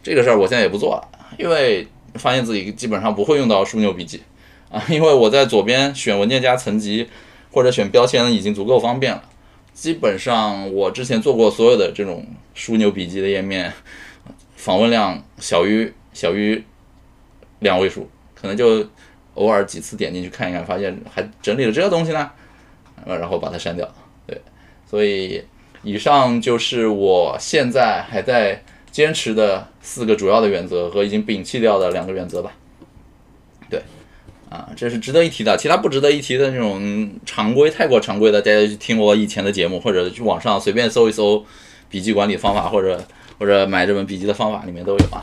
[0.07, 4.23] 这个事儿我现在也不做了，因为发现自己基本上不会用到枢纽笔记
[4.71, 7.09] 啊，因为我在左边选文件夹层级
[7.51, 9.21] 或者选标签已经足够方便了。
[9.75, 13.73] 基本上我之前做过所有的这种枢纽笔记的页面，
[14.55, 16.62] 访问量小于小于
[17.59, 18.09] 两位数，
[18.40, 18.87] 可能就
[19.35, 22.31] 偶尔几次点进去看一看，发现还整理了这个东西呢，
[23.05, 23.92] 然后把它删掉。
[24.25, 24.40] 对，
[24.88, 25.42] 所以
[25.83, 28.62] 以上就是我现在还在。
[28.96, 32.50] 坚持的四个主要的原则和已经摒弃掉的两个原则吧。
[33.68, 33.82] 对，
[34.48, 35.54] 啊，这是值得一提的。
[35.54, 41.44] 其他不值得一提的那种常规、太过常规的，大家去听我以前的节目，或者去网上随便搜一搜
[41.90, 42.98] 笔记管理方法，或者
[43.38, 45.22] 或者买这本笔记的方法，里面都有啊。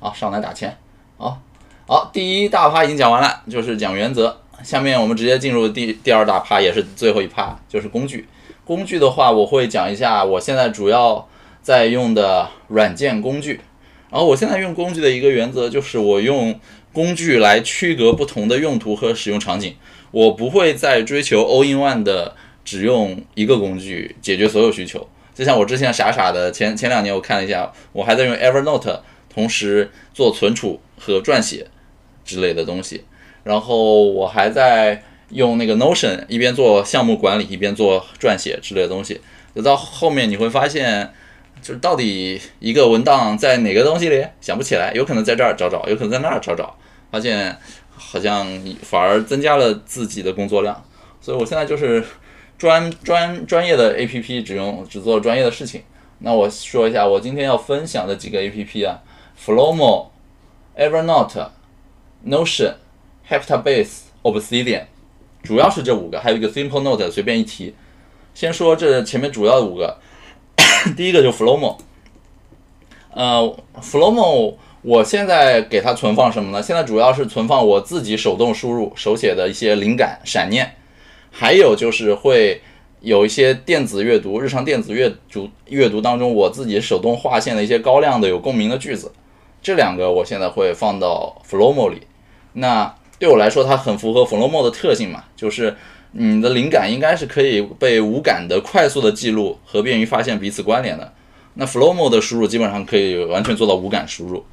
[0.00, 0.74] 好，上来打钱。
[1.18, 1.38] 好，
[1.86, 4.40] 好，第一大趴已经讲完了，就是讲原则。
[4.64, 8.26] 下面我们直接进入第第二大趴，也是最后一趴，就是工具。
[8.64, 11.28] 工具的话，我会讲一下我现在主要。
[11.62, 13.60] 在用的软件工具，
[14.10, 16.58] 然后我现在用工具的一个原则就是，我用
[16.92, 19.76] 工具来区隔不同的用途和使用场景。
[20.10, 25.08] 我不会再追求 all in one 的，只用一个工具解决所有需求。
[25.34, 29.00] 就像我之前傻傻的前前两年，我看了一下，我还在用 Evernote，
[29.32, 31.68] 同时做存储和撰写
[32.24, 33.04] 之类的东西。
[33.44, 39.20] 然后我还在用那个 Notion，一边做项目管理，一边做撰写之类的东西。
[39.54, 41.14] 就到后面你会发现。
[41.62, 46.76] 就是到底一个文档在哪个东西里想不起来，有可能在这儿找找，有可能在那儿找找，
[47.12, 47.56] 发现
[47.90, 48.46] 好像
[48.82, 50.84] 反而增加了自己的工作量。
[51.20, 52.04] 所以我现在就是
[52.58, 55.82] 专专 专业的 A P P，只用只做专业的事情。
[56.18, 58.98] 那我说一下我今天要分享的几个 A P P 啊
[59.40, 60.08] ，Flomo、
[60.76, 61.48] Evernote、
[62.26, 62.74] Notion、
[63.28, 64.86] Heptabase、Obsidian，
[65.44, 67.74] 主要是这五个，还有一个 Simple Note，随便一提。
[68.34, 69.96] 先说这前面主要的五个。
[70.96, 71.76] 第一个就 Flomo，
[73.10, 76.62] 呃，Flomo，我现在给它存放什么呢？
[76.62, 80.74] 现在主要是存放我自己手动输入、手写的一些灵感闪念，
[81.30, 82.60] 还有就是会
[83.00, 89.12] 有一些电子阅读、日常电子阅读阅读当中我自己手动划线的一些高亮的有共鸣的句子，
[89.62, 92.02] 这两个我现在会放到 Flomo 里。
[92.54, 95.76] 那对我来说，它很符合 Flomo 的特性嘛，就是。
[96.12, 101.12] 你的灵感应该是可以被无感的快速的记录和便于发现彼此关联的。
[101.54, 104.44] 那 Flow Mode 的输入基本上可以完全做到无感输入，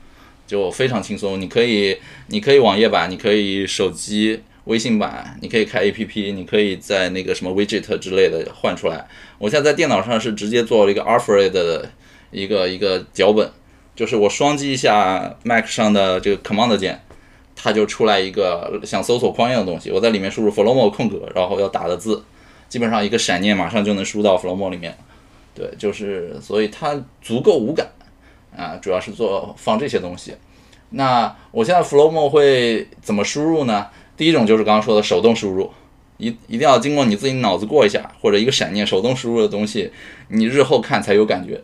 [0.48, 1.40] 就非常轻松。
[1.40, 9.08] 你可以，你可以网页版，你可以手机微信版，你可以开 APP，你可以在那个什么 Widget 之类的换出来。
[9.38, 11.90] 我现在在电脑上是直接做了一个 Alfred 的
[12.32, 13.50] 一个一个脚本，
[13.96, 17.02] 就是我双击一下 Mac 上的这个 Command 键。
[17.62, 22.24] 它就出来一个像搜索框一样的东西，我在里面输入 Flomo 空格，然后要打的字，
[22.70, 24.98] 基本上一个闪念马上就能输到 Flomo 里面。
[25.54, 27.90] 对，就是所以它足够无感
[28.56, 30.34] 啊，主要是做放这些东西。
[30.92, 33.88] 那我现在 Flomo 会怎么输入呢？
[34.16, 35.70] 第一种就是刚刚说的手动输入，
[36.18, 39.92] 一一定要经过你自己脑子过一下，或者一个闪念手动输入的东西，
[40.30, 41.62] 你日后看才有感觉。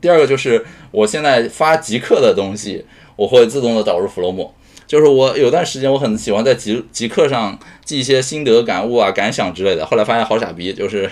[0.00, 2.86] 第二个就是我现在发极客的东西，
[3.16, 4.52] 我会自动的导入 Flomo。
[4.88, 11.08] 就是我有段时间我很喜欢在极极客上记一些心得感悟啊、感想之类的，后来发现好傻逼，就是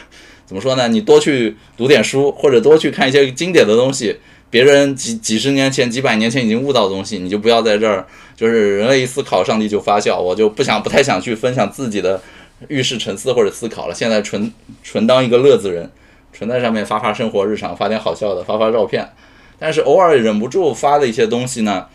[0.47, 0.89] 怎么说呢？
[0.89, 4.17] 你多去读点书，或者多去看一些经典的东西，
[4.49, 10.19] 别人几几十年前、几百年前已经悟到的东西，你就不要在这儿，就是人类一思考，上帝就发笑。
[10.19, 12.19] 我就不想、不太想去分享自己的
[12.69, 13.95] 遇事沉思或者思考了。
[13.95, 14.51] 现在纯
[14.83, 15.91] 纯当一个乐子人，
[16.33, 19.07] 纯在上面发发生活日常，发点好笑的，发发照片。
[19.59, 21.87] 但是偶尔忍不住发的一些东西呢，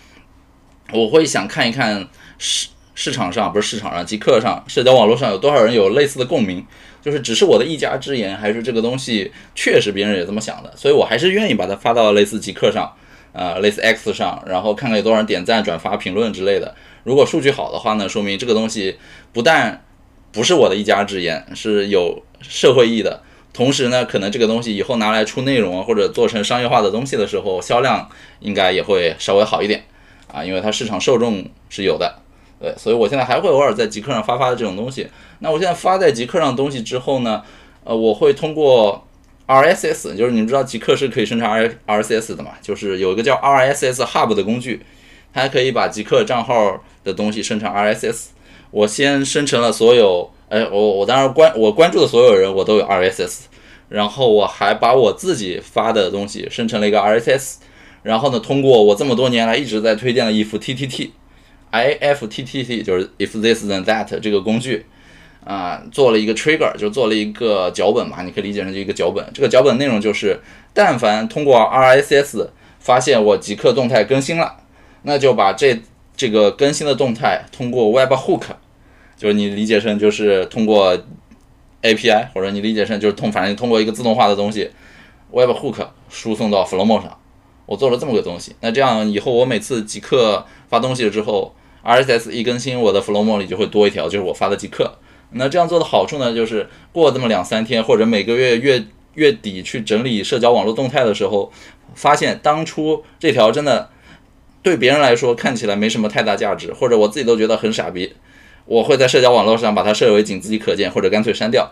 [0.91, 6.63] 我会想看一看市市场上不是市场上，极客上社交网络上有多少人有类似的共鸣，
[7.01, 12.93] 就是只是我的一家之言，还是这个东西确实别人也这么想的，所以我还是愿意把它发到类似极客上，
[13.33, 16.75] 啊，类似 X 上，然后看看有多少人点赞、转发、评论之类的。
[17.03, 18.97] 如果数据好的话呢，说明这个东西
[19.33, 19.83] 不但
[20.31, 23.23] 不是我的一家之言，是有社会意义的。
[23.53, 28.07] 同时呢，可能这个东西以后拿来出内容啊，或者做成商业化的东西的时候，销量
[28.39, 29.83] 应该也会稍微好一点
[30.31, 32.15] 啊，因为它市场受众是有的。
[32.59, 35.07] 对，所以我现在还会偶尔在极客上发发的这种东西。
[35.39, 37.41] 那我现在发在极客上东西之后呢，
[37.83, 39.05] 呃，我会通过
[39.47, 44.85] RSS，就是你们知道极客是可以生成 R RSS 的嘛，就是有一个叫 RSS Hub 的工具，
[45.33, 48.27] 它可以把极客账号的东西生成 RSS。
[48.69, 50.31] 我先生成了所有。
[50.49, 53.43] 哎，我我当然关我关注的所有人我都有 RSS，
[53.87, 57.55] 然后我还把我自己发的东西生成了一个 RSS，
[58.03, 64.85] 然后呢，通过我这么多年来一直在推荐的 IFTTT，IFTTT 就是 If This Then That 这个工具
[65.45, 69.25] 啊，做了一个 trigger，就做了一个脚本嘛，你可以理解成一个脚本。
[69.33, 70.39] 这个脚本内容就是，
[70.73, 72.47] 但凡通过 RSS
[72.79, 74.57] 发现我即刻动态更新了，
[75.03, 75.79] 那就把这
[76.15, 78.43] 这个更新的动态通过 Webhook。
[79.15, 80.97] 就是你理解成就是通过
[81.83, 84.71] API，或者你理解成就是通，反正通过一个自动化的东西
[85.31, 87.15] ，Webhook 输送到 Flomo 上。
[87.71, 91.55] 我做了这么个东西，那这样以后我每次即刻发东西了之后
[91.85, 94.95] ，RSS 一更新，我的 Flomo 里就会多一条，就是我发的即刻。
[95.29, 101.49] 那这样做的好处呢，就是过这么两三天，或者每个月月月底去整理社交网络动态的时候，
[101.95, 103.89] 发现当初这条真的
[104.61, 108.13] 对别人来说看起来没什么太大价值，或者我自己都觉得很傻逼。
[108.65, 111.71] 我会在社交网络上把它设为仅自己可见，或者干脆删掉。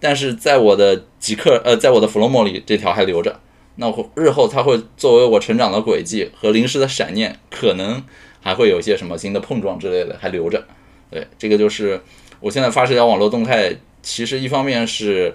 [0.00, 3.38] 但是在我的极客呃，在我的 Flomo 里，这条还留着。
[3.78, 8.02] 那我日后它会作为我成长的轨迹和临时的闪念，可能
[8.40, 10.64] 还会有一些什么新的碰撞之类的还留着。
[11.10, 12.00] 对，这个就是
[12.40, 15.34] 我现在发社交网络动态，其实一方面是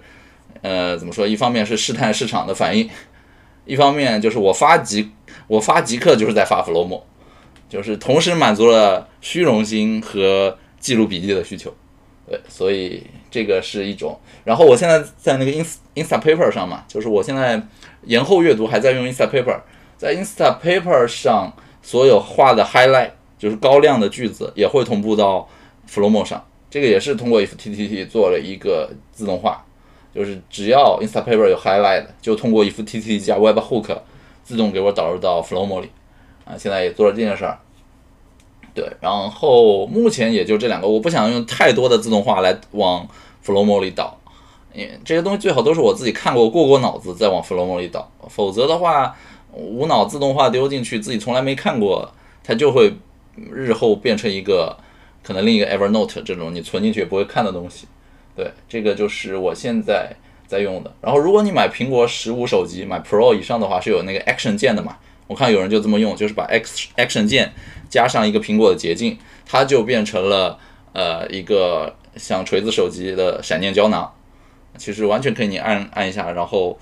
[0.61, 1.25] 呃怎么说？
[1.25, 2.89] 一方面是试探市场的反应，
[3.65, 5.11] 一方面就是我发即
[5.47, 7.01] 我发即刻就是在发 Flomo，
[7.67, 10.57] 就是同时满足了虚荣心和。
[10.83, 11.73] 记录笔记的需求，
[12.27, 13.01] 对，所以
[13.31, 14.19] 这个是一种。
[14.43, 17.55] 然后我现在在那个 ins Instapaper 上嘛，就是我现在
[18.05, 19.59] 延后阅读还在用 Instapaper，
[19.97, 25.47] 在 Instapaper 上所有画的 highlight 就是高亮的句子也会同步到
[25.89, 29.65] Flomo 上，这个也是通过 IfTTT 做了一个自动化，
[30.15, 33.97] 就是只要 Instapaper 有 highlight，就通过 IfTTT 加 Webhook
[34.43, 35.89] 自动给我导入到 Flomo 里，
[36.45, 37.59] 啊，现在也做了这件事儿。
[38.73, 43.07] 对，然后目前也就这两个，我不想用太多的自动化来往
[43.45, 44.17] Flomo 里导，
[45.03, 49.15] 这些东西最好都是我自己看过、过过脑子再往 Flomo 里导，否则的话，
[49.51, 52.11] 无脑自动化丢进去，自己从来没看过，
[52.43, 52.93] 它就会
[53.51, 54.75] 日后变成一个
[55.21, 57.87] 可能另一个 Evernote 这种你存进去也不会看的东西。
[58.35, 60.15] 对，这个就是我现在
[60.47, 60.91] 在用的。
[61.01, 64.97] 然后如果你买苹果十五手机，买 Pro 以上的话是有那个 Action 键的嘛？
[65.27, 67.53] 我看有人就这么用，就是把 X Action 键。
[67.89, 70.57] 加上一个苹果的捷径，它就变成了
[70.93, 74.11] 呃一个像锤子手机的闪电胶囊。
[74.77, 76.77] 其实完全可以你按按一下，然后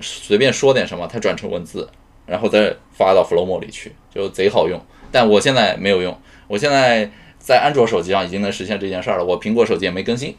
[0.00, 1.88] 随便说点什么，它转成文字，
[2.26, 4.80] 然后再发到 Flowmo 里去，就贼好用。
[5.10, 10.36] 但我现在没有用，我现在在安卓手机上已经能实现这件事儿了，我苹果手机也没更新，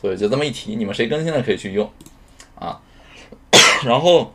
[0.00, 1.90] 所以就这么一提，你们谁更新了可以去用
[2.54, 2.80] 啊。
[3.84, 4.32] 然后。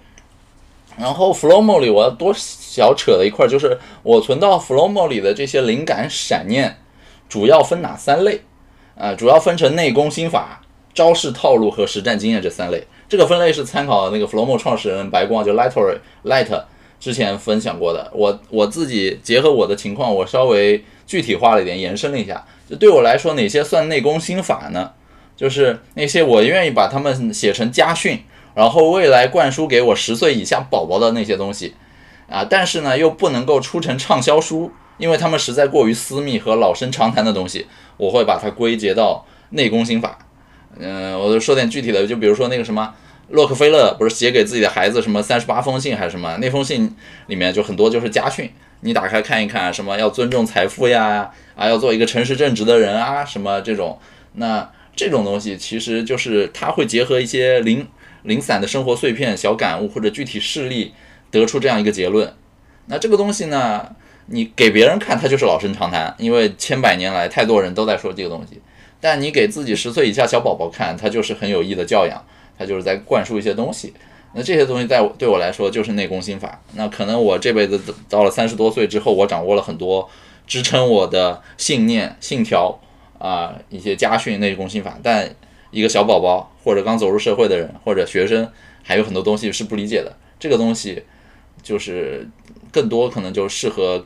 [0.95, 6.77] 然后 Flowmo 里我要多小扯的一块就是，我存到 Flowmo 里的这些灵感闪念，
[7.27, 8.41] 主要分哪三类？
[8.95, 10.62] 啊，主要分成内功心法、
[10.93, 12.84] 招式套路和实战经验这三类。
[13.10, 16.63] 这个分类是参考那个 Flomo 创始人白光就 Lightory Light
[16.99, 18.12] 之前分享过的。
[18.13, 22.45] 我我自己结合我的情况，我稍微具体化了一点，延伸了一下。
[22.69, 24.91] 就对我来说，哪些算内功心法呢？
[25.36, 28.23] 就是那些我愿意把它们写成家训。
[28.56, 31.73] 然后未来灌输给我十岁以下宝宝的那些东西，
[32.29, 37.65] 啊，但是呢又不能够出成畅销书，因为他们实在过于私密和老生常谈的东西，
[37.97, 40.19] 我会把它归结到内功心法。
[40.79, 42.93] 嗯，我就说点具体的，就比如说那个什么，
[43.29, 46.38] 洛克菲勒不是写给自己的孩子什么三十八封信还是什么？
[46.38, 46.95] 那封信
[47.27, 48.49] 里面就很多就是家训，
[48.81, 53.99] 你打开看一看，什么要尊重财富呀，啊，要做一个诚实正直的人啊，什么这种，
[54.33, 57.88] 那这种东西其实就是他会结合一些零。
[58.23, 60.93] 零散的生活碎片、小感悟或者具体事例，
[61.29, 62.33] 得出这样一个结论。
[62.86, 63.86] 那这个东西呢，
[64.27, 68.62] 你给别人看，它就是老生常谈，因为千百年来太多人都在说这个东西。
[69.03, 72.23] 但你给自己十岁以下小宝宝看，它就是很有益的教养，
[72.57, 73.93] 它就是在灌输一些东西。
[74.33, 76.61] 那这些东西在对我来说就是内功心法。
[76.75, 80.09] 那可能我这辈子到了三十多岁之后，我掌握了很多
[80.47, 82.79] 支撑我的信念、信条
[83.19, 84.97] 啊，一些家训内功心法。
[85.03, 85.29] 但
[85.69, 88.49] 一个小宝宝或者刚走入社会的人或者学生，
[88.83, 90.15] 还有很多东西是不理解的。
[90.39, 91.03] 这个东西
[91.61, 92.25] 就是
[92.71, 94.05] 更多可能就适合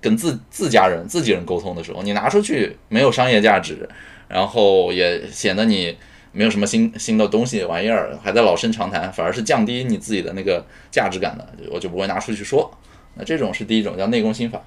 [0.00, 3.88] 跟自自家人、自己人沟通的时候，你拿出去没有商业价值，
[4.32, 5.94] 然后也显得你。
[6.34, 12.70] 没有什么新新的东西玩意儿，还在老生常谈，反而是降低你自己的那个价值感的，我就不会拿出去说。
[13.16, 14.58] 那这种是第一种叫内功心法。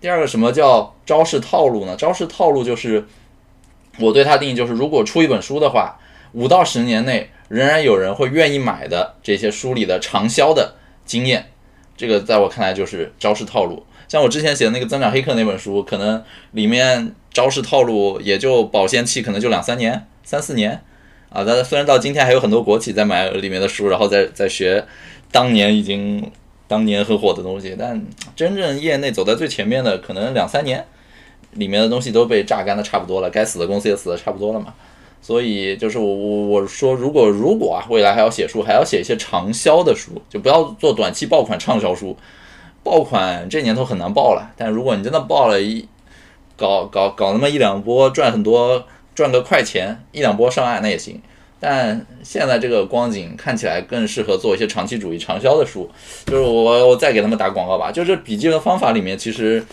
[0.00, 1.96] 第二个什么叫招式套路呢？
[1.96, 3.04] 招式套路就是
[3.98, 5.98] 我对它定义就是，如果出一本书的话，
[6.34, 11.50] 五到十年内仍然有人会愿意买的这些书里的长销的经验，
[11.98, 13.84] 这个在我看来就是招式套路。
[14.08, 20.80] 像我之前写的那个增长黑客那本书，可能里面招式套路也就保鲜期可能就两三年、三四年。
[21.30, 24.82] 啊，但虽然到今天还有很多国企在买里面的书，然后再再学
[25.30, 26.30] 当年已经
[26.66, 28.02] 当年很火的东西，但
[28.34, 30.82] 真正业内走在最前面的，可能两三年
[31.52, 34.72] 里面的东西都被榨干的差不多了，该死的公司也死的差不多了嘛。
[35.20, 42.16] 所以就是我我我说，如果如果啊，未来还要写书，还要写一些长销的书，就不要做短期爆款畅销书。
[42.82, 45.86] 爆款这年头很难爆了，但如果你真的爆了一
[46.56, 48.84] 搞搞搞那么一两波，赚很多。
[49.14, 51.20] 赚个快钱，一两波上岸那也行，
[51.58, 55.90] 但现在这个光景看起来更适合做一些长期主义、长销的书。
[56.26, 59.66] 就是我我再给他们打广告吧，就是笔记的方法里面，其实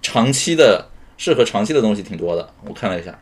[0.00, 2.48] 长期的适合长期的东西挺多的。
[2.66, 3.18] 我看了一下，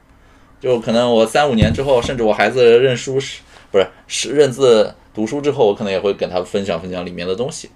[0.60, 3.40] 就可能我三五年之后，甚至我孩子认书是
[3.70, 7.70] 不是是认字读书之后，我可能也会跟他分享分享里面的东西。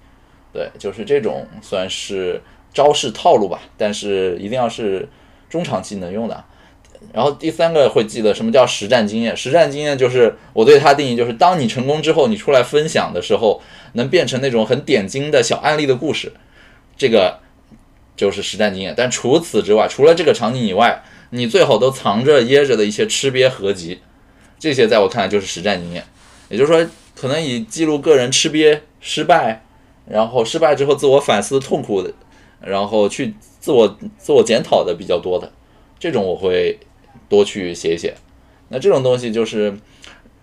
[0.53, 5.09] 对，就是这种算是招式套路吧，但是一定要是
[5.49, 6.45] 中长期能用的。
[7.13, 9.37] 然后第三个会记得什么叫实战经验？
[9.37, 13.63] 实战经验就是我对它定义就是，当你成功之后，你出来分享的时候，
[13.95, 16.33] 能变成那种很点睛的小案例的故事，
[16.97, 17.39] 这个
[18.17, 18.93] 就是实战经验。
[18.97, 24.01] 但除此之外，除了这个场景以外，你最好都藏着掖着的一些吃瘪合集，
[24.59, 26.05] 这些在我看来就是实战经验。
[26.49, 29.65] 也就是说，可能以记录个人吃瘪失败，
[30.07, 32.13] 然后失败之后自我反思痛苦的，
[32.61, 35.51] 然后去自我自我检讨的比较多的，
[35.99, 36.79] 这种我会。
[37.29, 38.17] 多去写一写，
[38.71, 39.77] 那这种东西就是，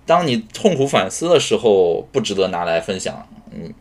[0.06, 3.74] 当你痛苦反思的时候，不值得拿来分享，嗯，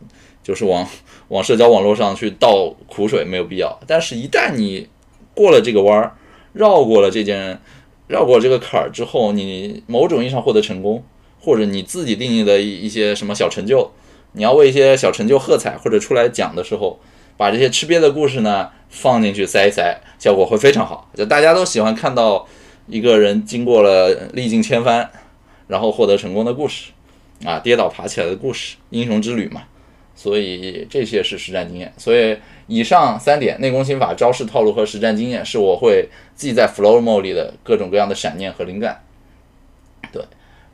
[0.43, 0.85] 就是往
[1.29, 3.79] 往社交网络上去倒苦水没有必要。
[3.87, 4.89] 但是，一旦你
[5.33, 6.17] 过了这个弯儿，
[6.53, 7.59] 绕过了这件，
[8.07, 11.03] 绕过这个坎儿之后，你某种意义上获得成功，
[11.39, 13.91] 或者你自己定义的一一些什么小成就，
[14.33, 16.99] 你要为一些小成就喝彩或者出来讲的时候，
[17.37, 21.09] 把这些吃瘪的故事呢放进去塞一塞，效果会非常好。
[21.15, 22.47] 就大家都喜欢看到。
[22.89, 25.11] 一个人经过了历尽千帆，
[25.67, 26.91] 然后获得成功的故事，
[27.43, 29.63] 啊，跌倒爬起来的故事，英雄之旅嘛。
[30.17, 31.93] 所以这些是实战经验。
[31.95, 32.35] 所以
[32.67, 39.01] 以上三点：内功心法、招式套路和实战经验，是我会记在 Flow Mode 里的各种各样的闪念和灵感。
[40.11, 40.21] 对，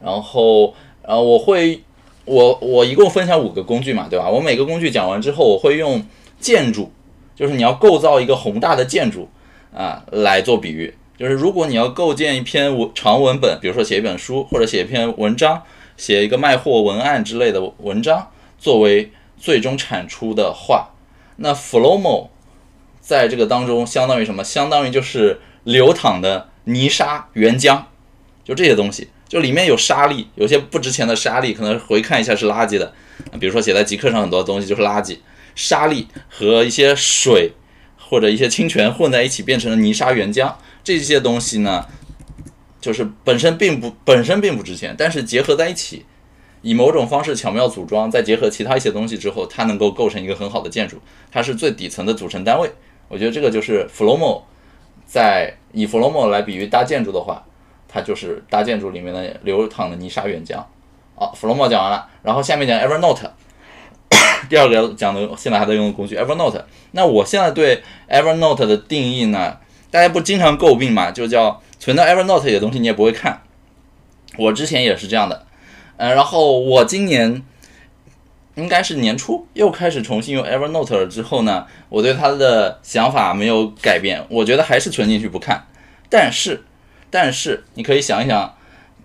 [0.02, 1.84] 然后呃，我会
[2.26, 4.30] 我我一共分享五个工具嘛，对吧？
[4.30, 6.04] 我每个工具讲完之后，我会用
[6.40, 6.92] 建筑，
[7.36, 9.28] 就是你要构造一个宏大的建筑
[9.76, 10.94] 啊，来做比喻。
[11.16, 15.62] 就是如果你要构建一篇文长文本，比如说写一本书或者写一篇文章，
[15.96, 19.12] 写一个卖货文案之类的文章作为
[19.44, 20.92] 最终产出的话，
[21.36, 22.30] 那 flomo，
[23.02, 24.42] 在这个当中相当于什么？
[24.42, 27.84] 相当于就是流淌的泥沙原浆，
[28.46, 32.94] 就这些东西，就里面有沙粒，有些不值钱的沙粒，可能回看一下是垃圾的。
[33.38, 35.18] 比如说写在极客上很多东西就是垃圾，
[35.56, 37.52] 沙粒和一些水
[37.98, 40.54] 或者一些清泉混在一起变成了泥沙原浆。
[40.86, 41.86] 这些东西呢，
[42.80, 46.06] 就是本身并不本身并不值钱，但是结合在一起，
[46.64, 50.98] 以某种方式巧妙组装，再结合其他一些东西之后，它能够构成一个很好的建筑。
[51.30, 52.72] 它是最底层的组成单位。
[53.10, 54.42] 我觉得这个就是 Flomo，
[55.06, 57.46] 在以 Flomo 来比喻搭建筑的话，
[57.88, 60.64] 它就是搭建筑里面的流淌的泥沙原浆。
[61.16, 63.30] 好，Flomo 讲完了，然后下面讲 Evernote，
[64.50, 66.64] 第二个讲的现在还在用的工具 Evernote。
[66.92, 69.58] 那我现在对 Evernote 的定义呢？
[69.92, 71.12] 大家不经常诟病嘛？
[71.12, 73.44] 就叫存到 Evernote 里的东西你也不会看。
[74.38, 75.46] 我之前也是这样的，
[76.04, 77.42] 嗯，然后我今年
[78.56, 81.08] 应该是年初又开始重新用 Evernote 了。
[81.08, 85.66] 之后呢，我对它的想法没有改变，我觉得还是存进去不看。
[86.10, 86.66] 但是，
[87.10, 88.54] 但是你可以想一想，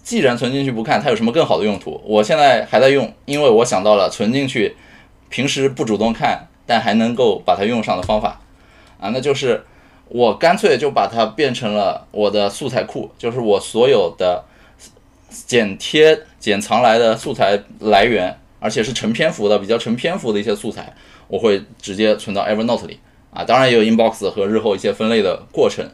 [0.02, 2.02] 既然存进去不看，它有什么更好的用途？
[2.04, 4.74] 我现在还在用，因为我想到了存进去，
[5.28, 8.40] 平时不主动看，但还能够把它用上的方法
[8.98, 9.64] 啊，那就是。
[10.10, 14.42] 我干脆就把它变成了我的素材库，就是我所有的
[15.28, 16.18] 剪贴、
[16.48, 20.94] 剪藏来的素材来源，而且是成篇幅的、比较成篇幅的一些素材，
[21.26, 22.98] 我会直接存到 Evernote 里
[23.30, 23.44] 啊。
[23.44, 25.86] 当然也有 Inbox 和日后一些分类的过程。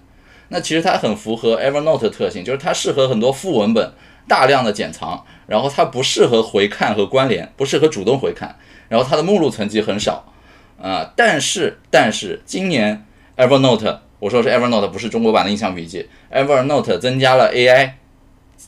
[0.51, 3.93] 那其实它很符合 Evernote 的特性，就是它适合很多副文本
[4.29, 8.55] 大量的剪藏，然后它不适合回看和关联，不适合主动回看，
[8.89, 10.33] 然后它的目录层级很少
[10.81, 11.13] 啊。
[11.17, 13.05] 但是但是今年
[13.37, 17.95] Evernote，我说是 Evernote，不是中国版的印象笔记，Evernote 增加了 AI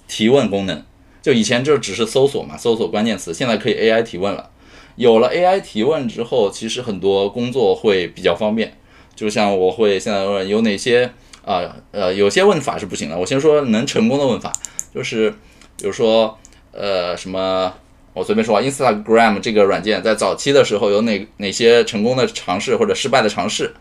[0.09, 0.82] 提问功能。
[1.26, 4.48] 就以前就只是搜索嘛，搜索关键词，现在可以 AI 提问了。
[4.94, 8.78] 有了 AI 提问之后，其实很多工作会比较方便。
[9.16, 11.10] 就像我会现在问有哪些
[11.44, 13.18] 啊呃，有些问法是不行的。
[13.18, 14.52] 我先说能成功的问法，
[14.94, 15.28] 就是
[15.76, 16.38] 比如说
[16.70, 17.74] 呃什么，
[18.14, 23.74] 我随便说啊，Instagram 这个软件在早期的时候有哪哪些成功的尝试或者失败的尝试，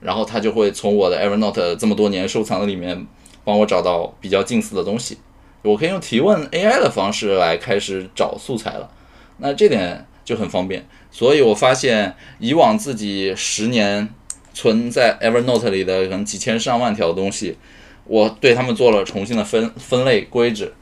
[0.00, 3.06] 然后它就会从我的 Evernote 这么多年收藏的里面
[3.44, 5.18] 帮我找到比较近似的东西。
[5.66, 8.90] 我可以用提问 AI 的方式来开始找素材了，
[9.38, 10.86] 那这点就很方便。
[11.10, 14.08] 所以我发现以往自己十年
[14.54, 17.58] 存在 Evernote 里的可能几千上万条东西，
[18.04, 20.72] 我对他们做了重新的分分类规制。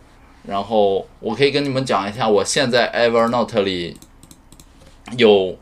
[0.47, 3.97] 然后我可以跟你们讲一下，我现在 Evernote 里
[5.16, 5.57] 有，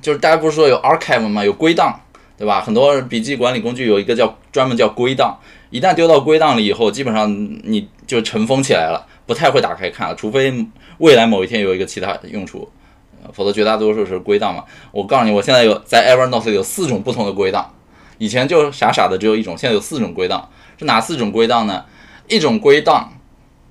[0.00, 1.44] 就是大家不是说有 Archive 吗？
[1.44, 2.00] 有归档，
[2.44, 2.60] 对吧？
[2.60, 5.34] 很多笔记管理工具有一个叫专门叫归档。
[5.70, 7.26] 一旦丢到归档里以后，基本上
[7.62, 10.52] 你就尘封起来了，不太会打开看了，除非
[10.98, 12.70] 未来某一天有一个其他用处，
[13.32, 14.62] 否则绝大多数是归档嘛。
[14.92, 17.74] 我告诉你，我现在有在 Evernote 有四种不同的归档，
[18.18, 21.82] 以前就傻傻的只有一种，现在有四种归档，是哪四种归档呢？
[22.28, 23.10] 一种归档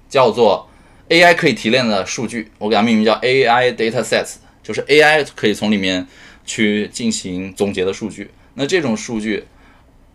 [0.10, 0.68] 叫做
[1.10, 6.08] AI 可以提炼的数据，我给它命名叫 AI Datasets，就是 AI 可以从里面
[6.44, 8.32] 去进行总结的数据。
[8.56, 9.46] 那这种数据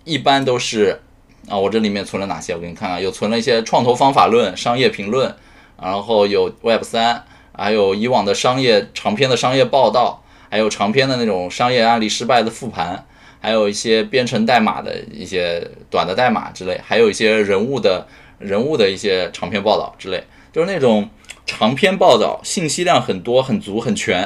[0.05, 1.01] 一般都是。
[1.49, 2.53] 啊，我这里面存了哪些？
[2.53, 5.35] 我给你看看，有存了一些创投方法论、商业评论，
[5.81, 7.25] 然后有 Web 三，
[7.57, 13.07] 还有以往的商业长篇的商业报道，还有长篇的那种商业案例失败的复盘，
[13.41, 18.07] 还有一些编程代码的一些短的代码之类，还有一些人物的
[18.39, 21.09] 人物的一些长篇报道之类，就是那种
[21.47, 24.23] 长篇报道，信息量很多、很足、很全，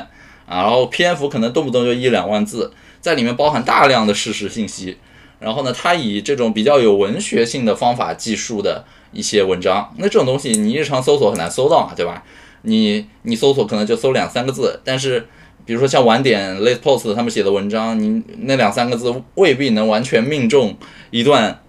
[0.46, 2.72] 啊，然后篇幅可能动不动就一两万字，
[3.02, 4.96] 在里面包含大量的事实信息。
[5.38, 12.22] 然后呢，它以这种比较有文学性的方法记述的一些文章，那这种东西你日常搜索很难搜到嘛，对吧？
[12.62, 15.26] 你你搜索可能就搜两三个字，但是
[15.64, 20.76] 比如说像晚点、Late Post 他们写的文章，你那两三个字未必能完全命中
[21.10, 21.60] 一段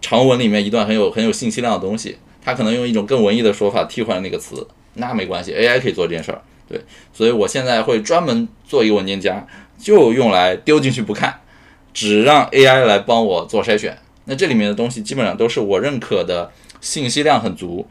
[0.00, 6.80] 长文里面一段很有很有信息量的东西，它可能用一种更文艺的说法替换那个词，那没关系，AI 可以做这件事儿，对，
[7.12, 9.46] 所以我现在会专门做一个文件夹，
[9.84, 11.42] 就用来丢进去不看。
[11.92, 17.86] 只让 AI 来帮我做筛选，那这里面的东西基本上都是我认可的，信息量很足，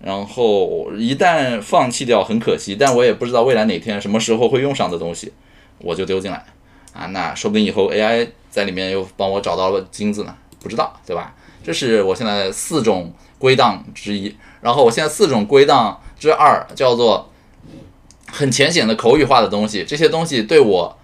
[0.00, 5.32] 然后一旦放弃掉很可惜，但我也不知道未来哪天什么时候会用上的东西，
[5.78, 6.44] 我就丢进来
[6.92, 11.34] 啊，那说不定以后 AI 在里面又帮我找到了金子呢，不知道对吧？
[11.64, 17.28] 这是我现在四种归档之一，然后我现在四种归档之二叫做
[18.30, 20.96] 很浅显的口语化的东西，这些东西对我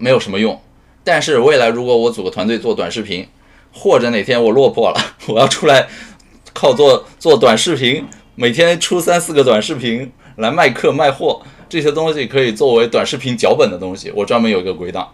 [0.00, 0.60] 没有什么用。
[1.04, 3.26] 但是未来如果我组个团队做短视频，
[3.72, 5.88] 或者哪天我落魄了， 我要出来
[6.52, 15.08] 靠做做短视频，每天出三四个短视频来卖课卖货，这些东西可以作为短视频脚本的东西，我专门有一个归档，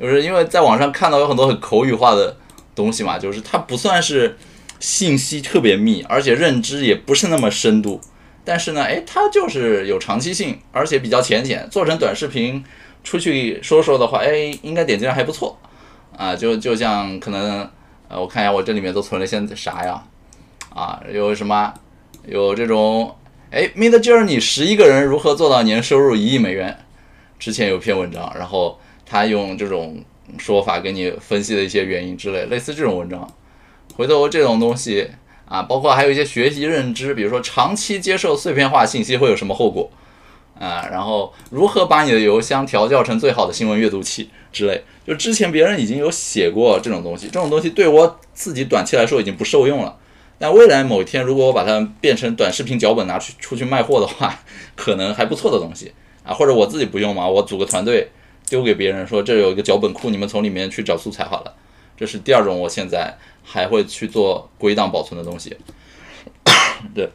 [0.00, 2.36] 就是因为在网上看到有很多很口语化的
[2.74, 4.36] 东西嘛，就是它不算是
[4.78, 8.00] 信息特别密，而且认知也不是那么深度，
[8.44, 12.62] 但是呢，哎，它就是有长期性，而且比较浅显，做成短视频。
[13.04, 15.56] 出去说说的话，哎，应该点击量还不错，
[16.16, 17.68] 啊，就就像可能，
[18.08, 20.02] 呃，我看一下我这里面都存了些啥呀，
[20.74, 21.72] 啊，有什么，
[22.26, 23.14] 有这种，
[23.50, 26.78] 哎，Mid Journey 十一个人如何做到年收入一亿美元，
[27.38, 30.02] 之前有篇文章，然后他用这种
[30.38, 33.30] 说法给你分析了一些原因之类，类似这种文章，
[33.96, 35.10] 回头这种东西
[35.46, 39.90] 啊，包括还有一些学习认知，比如说长期接受碎片化信息会有什么后果。
[40.64, 49.98] 啊，然后如何把你的邮箱调教成最好的新闻阅读器之类，就之前别人已经有写过这种东西，这种东西对我自己短期来说已经不受用了。
[50.38, 54.40] 但未来某一天，如果我把它变成短视频脚本拿去出去卖货的话，
[54.74, 55.92] 可能还不错的东西
[56.24, 56.32] 啊。
[56.32, 58.10] 或者我自己不用嘛，我组个团队
[58.48, 61.54] 丢给别人说，这有一个脚本库，你们从里面去找素材好了。
[61.96, 65.56] 这是第二种，我现在还会去做归档保存的东西。
[66.94, 67.10] 对。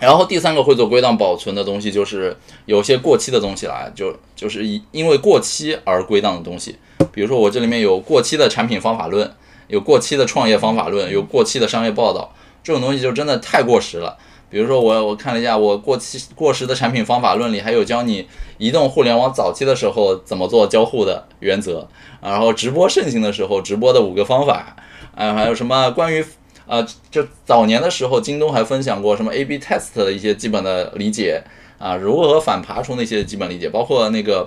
[0.00, 2.36] 然后第三个会做归档保存的东西，就是
[2.66, 6.76] 有些过期的东西啦，就就是因因为过期而归档的东西。
[7.12, 9.30] 比如说我这里面有过期的产品方法论，
[9.66, 12.32] 有过期的创业方法论，有过期的商业报道，
[12.62, 14.16] 这种东西就真的太过时了，
[14.50, 18.26] 比如说我我看了一下我过期过时的产品方法论里还有教你
[18.58, 21.88] 移动互联网早期的时候怎么做交互的原则，
[22.22, 24.76] 然后直播盛行的时候直播的五个方法，
[25.14, 26.24] 啊，还有什么关于
[26.68, 31.42] 啊，就早年的时候京东还分享过什么 A/B test 的一些基本的理解
[31.78, 34.46] 啊，如何反爬虫的一些基本理解，包括那个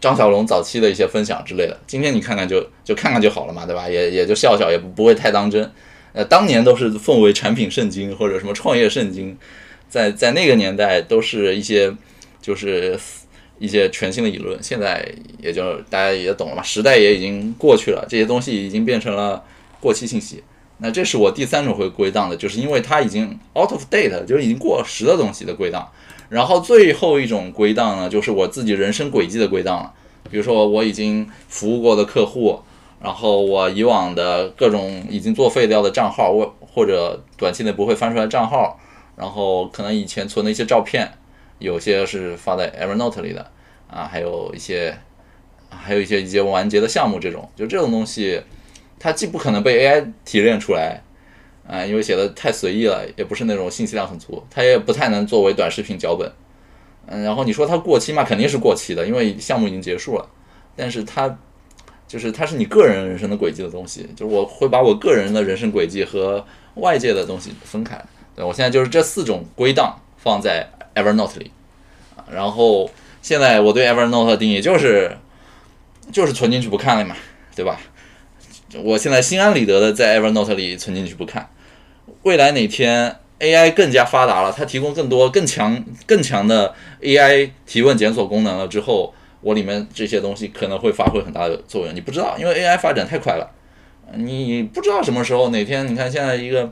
[0.00, 1.78] 张小龙早期的一些分享之类的。
[1.86, 3.86] 今天你看看就就看看就好了嘛，对吧？
[3.86, 5.70] 也也就笑笑，也不不会太当真。
[6.14, 9.36] 呃，当年都是奉为产品圣经或者什么创业圣经，
[9.88, 11.94] 在在那个年代都是一些
[12.40, 12.98] 就是
[13.58, 14.58] 一些全新的理论。
[14.62, 15.06] 现在
[15.42, 19.44] 也就大家也懂了嘛，时代也已经过去了，这些东西已经变成了
[19.78, 20.42] 过期信息。
[20.80, 25.90] 那这是我第三种会归档的，就是因为它已经 out of date，就是已经过时的东西的归档。
[26.28, 29.92] 然后最后一种归档呢，就是我自己人生轨迹的归档了。
[30.30, 32.60] 比如说我已经服务过的客户。
[33.02, 38.78] 然后我以往的各种已经作废掉的账号，或或者短期内不会翻出来账号，
[39.16, 41.10] 然后可能以前存的一些照片，
[41.58, 43.50] 有些是发在 Evernote 里的
[43.90, 44.94] 啊，还有一些，
[45.70, 48.42] 还有一些已经完结的项目，这种就这种东西，
[49.00, 51.02] 它既不可能被 AI 提炼出来
[51.66, 56.30] 啊，因为写的太随意了，也不是那种信息量很足，它也不太能作为短视频脚本，
[57.08, 60.28] 嗯，然后你说它过期嘛，肯定是过期的，因为项目已经结束了，
[60.76, 61.36] 但是它。
[62.10, 66.44] 就是它是你个人人生的轨迹的东西，就是我会把我个人的人生轨迹和
[66.74, 67.96] 外界的东西分开。
[68.34, 71.52] 对我现在就是这四种归档放在 Evernote 里，
[72.28, 72.90] 然后
[73.22, 75.16] 现在我对 Evernote 的定义就是
[76.10, 77.14] 就是存进去不看了嘛，
[77.54, 77.78] 对吧？
[78.82, 81.50] 我现在心安理得的在 Evernote 里存进去不看。
[82.22, 89.14] 未来哪天 AI 更加发达了，它提供更多更强更强的 AI 提问检索功能了之后。
[89.42, 93.50] 我里面这些东西可能会发挥很大的作用，你不知道，因为 AI 发展太快了，
[94.12, 96.70] 你不知道什么时候哪天，你看现在一个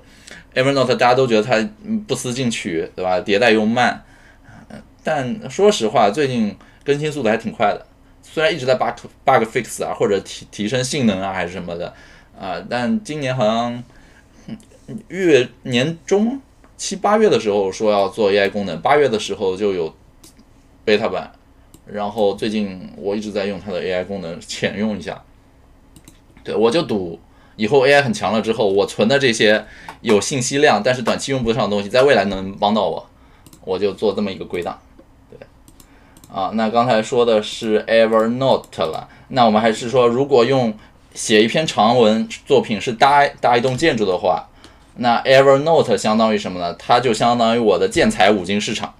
[0.54, 1.66] Evernote，大家都觉得它
[2.06, 3.18] 不思进取，对吧？
[3.22, 4.04] 迭代又慢，
[5.02, 7.86] 但说实话，最近更新速度还挺快的，
[8.38, 11.92] 虽然一直在 bug bug fix 啊，或者提提升性能啊，还是什么的
[12.38, 13.82] 啊，但今年好像
[15.08, 16.40] 月年中
[16.76, 19.92] 七八月的时候说要做 AI 功能，八月的时候就有
[20.86, 21.32] beta 版。
[21.84, 25.20] 然后最近我一直在用它的 AI 功能，浅用一下。
[26.44, 27.18] 对我就赌
[27.56, 29.66] 以后 AI 很强了之后，我存的这些
[30.02, 33.10] 有信息量但是短期用不上的东西，在未来能帮到我，
[33.64, 34.80] 我就做这么一个归档。
[36.32, 40.74] 啊，那刚才说的是 Evernote 了，那我们还是说，如果用
[41.14, 44.48] 写一篇长文作品是搭搭一栋建筑的话，
[44.96, 46.74] 那 Evernote 相当于什么呢？
[46.74, 48.94] 它就相当于我的建材五金市场。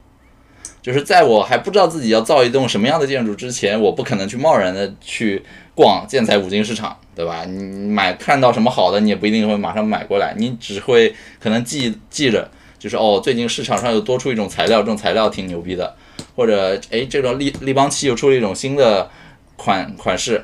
[0.81, 7.45] 就是在我还不知道自己要造一栋什么样的建筑之前，我不可能去贸然的去逛建材五金市场，对吧？
[7.45, 12.49] 你买看到什么好的，你也不一定会马上买过来，你只会可能记记着，
[12.79, 15.95] 就是哦，最近市场上又多出一种材料，这种材料挺牛逼的，
[16.39, 19.11] 或者哎，这种立立邦漆又出了一种新的
[19.57, 20.41] 款款式，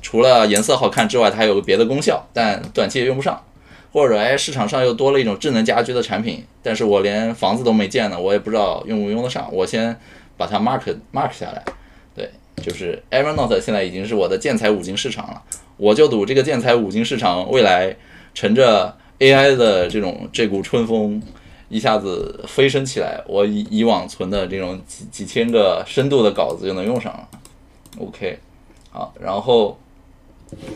[0.00, 3.44] 除了颜色好看之外，它还有个别的功效，但短期也用不上。
[3.92, 9.46] 或者哎，市场上又多了一种智能家居的产品，但是我连房子都没建呢，我也不知道用不用得上。
[9.52, 9.94] 我先
[10.38, 10.80] 把它 mark
[11.12, 11.62] mark 下来。
[12.16, 12.30] 对，
[12.62, 15.42] 就是 Evernote 现在已经是我的建材五金市场了。
[15.76, 17.94] 我就赌这个建材五金市场未来
[18.32, 21.22] 乘着 AI 的这种这股春风
[21.74, 27.28] 一下子飞升起来，我以以往存的这种几几千个深度的稿子就能用上了。
[27.98, 28.38] OK，
[28.92, 29.76] 好，然后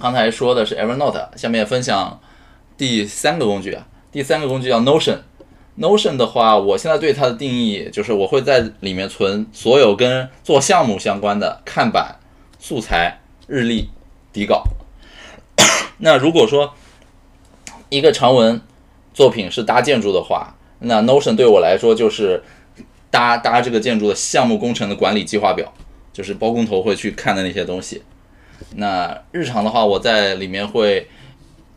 [0.01, 2.19] 刚才说的是 Evernote，下面分享。
[2.77, 5.19] 第三个工具啊，第三个工具叫 Notion。
[5.79, 12.17] Notion 的话，我现在对它的定义就是我会在里面存所有跟做项目相关的看板、
[12.59, 13.89] 素材、日历、
[14.33, 14.65] 底稿。
[15.99, 16.75] 那如果说
[17.89, 18.61] 一个长文
[19.15, 22.43] 作品是搭建筑的话，那 Notion 对我来说就是
[23.11, 25.73] 搭搭这个建筑的项目工程的管理计划表，
[26.13, 28.03] 就是包工头会去看的那些东西。
[28.77, 31.09] 那日常的话，我在里面会。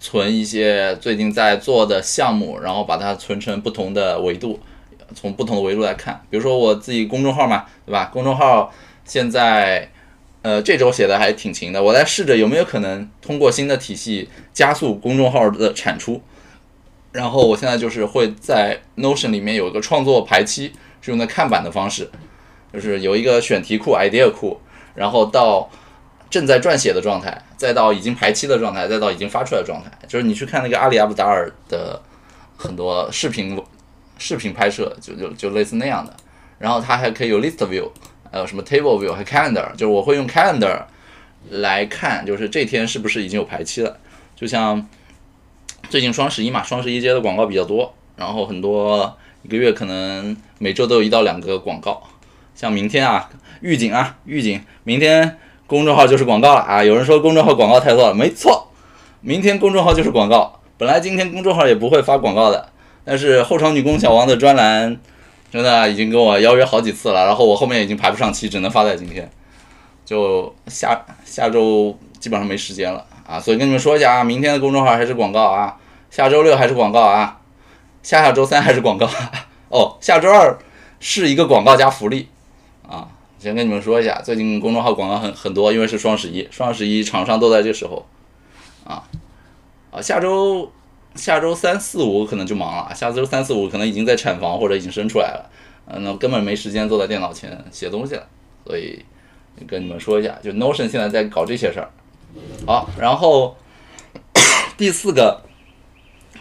[0.04, 4.60] 存一些最近在做的项目，然后把它存成不同的维度，
[5.14, 6.20] 从不同的维度来看。
[6.28, 8.10] 比如说我自己公众号嘛，对吧？
[8.12, 8.74] 公众号
[9.06, 9.92] 现在，
[10.42, 11.84] 呃，这周写的还挺勤的。
[11.84, 16.20] 我在试着有没有可能通过新的体系加速公众号的产出。
[17.12, 22.10] 然后我现在就是会在 Notion 里面有一个创作排期，是用的看板的方式，
[22.74, 24.60] 就是有一个选题库、idea 库，
[24.96, 25.70] 然后到。
[26.30, 32.02] 正在撰写的状态，再到已经排期的状态，再到已经发出来的状态，就是你去看那个阿里阿布达尔的
[32.56, 33.62] 很多视频，
[34.18, 36.16] 视频拍摄就就就类似那样的。
[36.58, 37.90] 然后它还可以有 list view，
[38.32, 40.84] 还有什么 table view，还 calendar，就是我会用 calendar
[41.50, 43.98] 来看，就是这天是不是已经有排期了。
[44.34, 44.88] 就像
[45.92, 49.14] 最近双十一嘛，双十一接的广告比较多，然后很多
[49.44, 52.02] 一个月可能每周都有一到两个广告。
[52.56, 53.30] 像明天啊，
[53.60, 55.38] 预警啊，预警，明天
[55.68, 56.82] 公众号就是广告了啊！
[56.82, 58.70] 有人说公众号广告太多了，没错，
[59.20, 60.62] 明天公众号就是广告。
[60.78, 62.70] 本来今天公众号也不会发广告的，
[63.04, 64.98] 但是后场女工小王的专栏
[65.52, 69.30] 真的已经跟我邀约好几次了，然后我后面已经排不上期，只能发在今天，
[70.06, 73.38] 就下下周基本上没时间了啊！
[73.38, 75.78] 所以跟你们说一下啊，明天的公众号还是广告啊，
[76.12, 77.40] 下周六还是广告啊，
[78.04, 79.10] 下下周三还是广告
[79.70, 80.60] 哦，下周二
[81.00, 82.28] 是一个广告加福利。
[82.88, 83.08] 啊，
[83.40, 88.06] 先跟你们说一下，最近公众号广告很很多，因为是双十一，双十一厂商都在这时候，
[88.84, 89.02] 啊，
[89.90, 90.70] 啊，下周
[91.16, 95.50] 下周三四五可能就忙了，下周三四五可能已经在产房或者已经生出来了，
[95.86, 98.28] 嗯，那根本没时间坐在电脑前写东西了，
[98.66, 99.06] 所以
[99.66, 101.90] 跟你们说一下，就 Notion 现在在搞这些事儿。
[102.68, 103.56] 好，然后
[104.78, 105.42] 第四个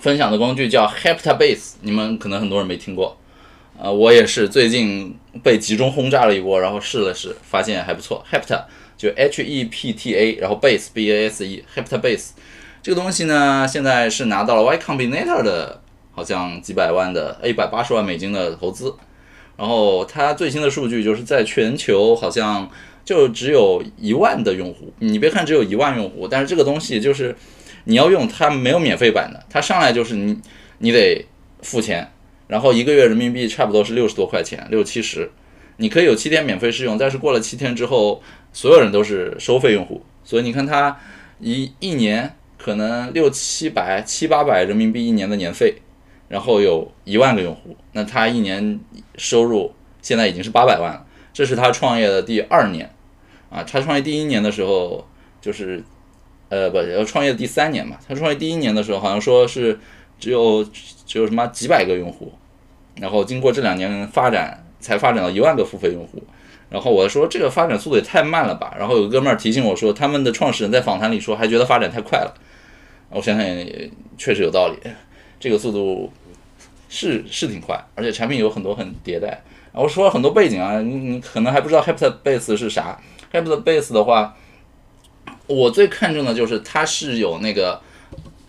[0.00, 3.16] 分享的工具叫 Heptabase，你们可能很多人没听过。
[3.78, 8.24] 呃，我也是最近被集中轰炸了一波，然后试了试，发现还不错。
[8.30, 8.64] Hepta
[8.96, 12.30] 就 H E P T A，然后 Base B A S E，Hepta Base
[12.82, 15.80] 这个东西呢，现在是拿到了 Y Combinator 的，
[16.12, 18.94] 好像几百万的一百八十万美金的投资。
[19.56, 22.70] 然后它最新的数据就是在全球好像
[23.04, 24.92] 就只有一万的用户。
[24.98, 27.34] 你别看只有一万用户，但是这个东西就是
[27.84, 30.38] 你要用它没有免费版的，它上来就是你
[30.78, 31.26] 你得
[31.62, 32.10] 付钱。
[32.46, 35.30] 然后一个月人民币差不多是六十多块钱，六七十，
[35.76, 38.20] 你可以有七天免费试用，但是过了七天之后，
[38.52, 40.02] 所有人都是收费用户。
[40.24, 40.98] 所以你看它
[41.38, 45.76] 一一年可能六七百、七八百人民币一年的年费，
[46.28, 48.80] 然后有一万个用户，那他一年
[49.16, 49.72] 收入
[50.02, 51.06] 现在已经是八百万了。
[51.32, 52.92] 这是他创业的第二年，
[53.48, 55.06] 啊，他创业第一年的时候
[55.40, 55.82] 就是，
[56.50, 57.96] 呃，不，要创业第三年嘛。
[58.06, 59.80] 他创业第一年的时候好像说是
[60.18, 60.62] 只有
[61.06, 62.30] 只有什么几百个用户。
[63.00, 66.22] 然后经过这两年发展，才发展到一万个付费用户。
[66.68, 68.76] 然后我说这个发展速度也太慢了吧。
[68.78, 72.34] 然后有个哥们儿提醒我说，他们的创始人在访谈里说，还觉得发展太快了。
[73.10, 74.90] 我想想也确实有道理，
[75.38, 76.12] 这个速度
[76.88, 79.42] 是是挺快，而且产品有很多很迭代。
[79.72, 83.00] 我说了很多背景啊，你你可能还不知道 Heptabase 是啥。
[83.32, 84.36] Heptabase 的话，
[85.50, 87.80] 我最看重的就是它是有那个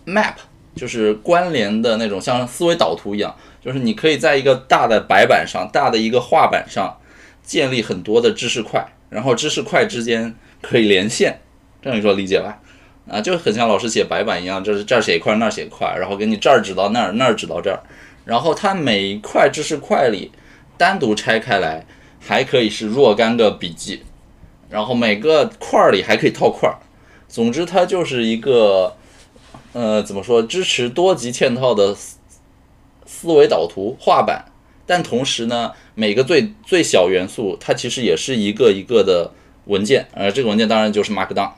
[0.06, 0.34] map，
[0.74, 3.34] 就是关联的那种，像思维导图一样。
[3.60, 6.98] 就是你可以在一个大的白板上、大的一个画板上
[7.42, 11.40] 建立很多的知识块，然后知识块之间可以连线，
[11.80, 12.58] 这样你说理解吧？
[13.08, 17.78] 啊，就很像老师写白板一样，就是这儿写一块，那儿写一块，然后给你这儿指到那儿，那儿指到这儿，
[18.24, 20.32] 然后它每一块知识块里
[20.76, 21.84] 单独拆开来，
[22.20, 24.02] 还可以是若干个笔记，
[24.68, 26.78] 然后每个块儿里还可以套块儿，
[27.32, 28.94] 总之它就是一个，
[29.72, 31.96] 呃，怎么说，支持多级嵌套的。
[33.04, 34.46] 思维导图画板，
[34.86, 39.30] 但同时呢，每个最最小元素它其实也是一个一个的
[39.66, 41.50] 文件，呃，这个文件当然就是 Markdown，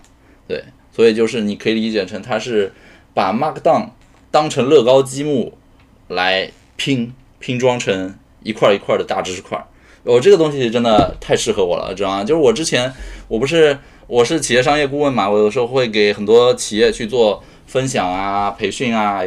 [0.49, 2.72] 对，所以就是你可以理解成它是
[3.14, 3.91] 把 Markdown
[4.31, 5.57] 当成乐高积木
[6.09, 9.64] 来拼拼装成一块一块的大知识块。
[10.03, 12.25] 我这个东西真的太适合我了，知道吗？
[12.25, 12.93] 就是我之前
[13.29, 19.23] 我不是我是企业商业顾问嘛，我有时候会给很多企业去做分享啊、培训啊。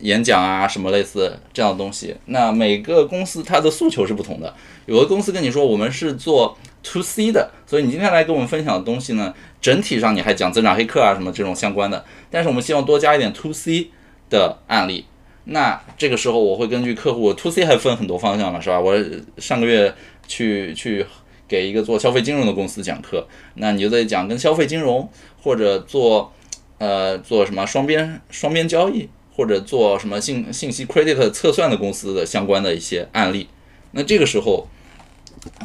[0.00, 4.54] 演讲啊，什么类似这样的东西，那每个公司它的诉求是不同的。
[4.86, 13.90] 有的公司跟你说我们是做 to C 的，所以你今天来跟我们分享的东西呢，整体上你还讲增长黑客啊什么这种相关的，但是我们希望多加一点 to C
[14.30, 15.04] 的案例。
[15.46, 18.78] 那这个时候我会根据客户 to C 还分很多方向嘛，是吧？
[18.78, 18.94] 我
[19.38, 19.92] 上个月
[20.28, 21.04] 去去
[21.48, 25.10] 给一个做消费金融的公司讲课，那你就得讲跟消费金融
[25.42, 26.32] 或者做
[26.78, 29.08] 呃做什么双边双边交易。
[29.38, 33.46] 或者做什么信信息 credit 测算的公司的相关的一些案例，
[33.92, 34.66] 那这个时候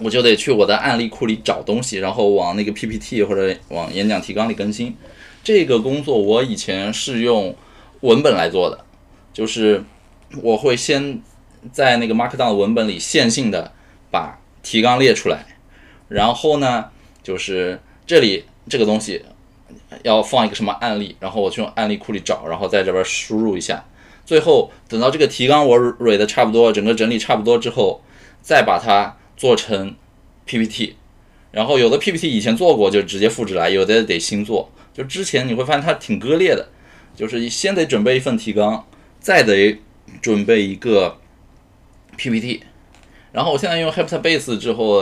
[0.03, 4.95] 我就得去我的案例库里找东西，然后往那个 PPT 或者往演讲提纲里更新。
[5.43, 7.55] 这个工作我以前是用
[8.01, 8.85] 文本来做的，
[9.33, 9.83] 就是
[10.43, 11.19] 我会先
[11.71, 13.71] 在那个 Markdown 文本里线性的
[14.11, 15.52] 把提纲列出来，
[16.13, 16.85] 然后呢，
[17.21, 19.23] 就是这里这个东西。
[20.03, 23.83] 要放一个什么案例，然后我去用案例库里找，然后在这边输入一下，
[24.25, 28.01] 最后等到这个提纲我蕊的差不多，整个整理差不多之后，
[28.41, 29.95] 再把它做成
[30.45, 30.95] PPT。
[31.51, 34.71] 然后有的 PPT 以前做过就直接复制来，有的得新做。
[34.93, 36.69] 就之前你会发现它挺割裂的，
[37.15, 38.85] 就是先得准备一份提纲，
[39.19, 39.79] 再得
[40.21, 41.17] 准备一个
[42.17, 42.63] PPT。
[43.31, 45.01] 然后我现在用 Heptabase 之后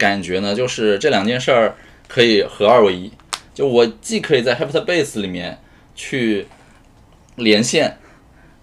[0.00, 1.76] 感觉呢，就是这两件事儿
[2.08, 3.12] 可以合二为一。
[3.54, 5.58] 就我既可以在 Heptabase 里面
[5.94, 6.46] 去
[7.36, 7.98] 连线，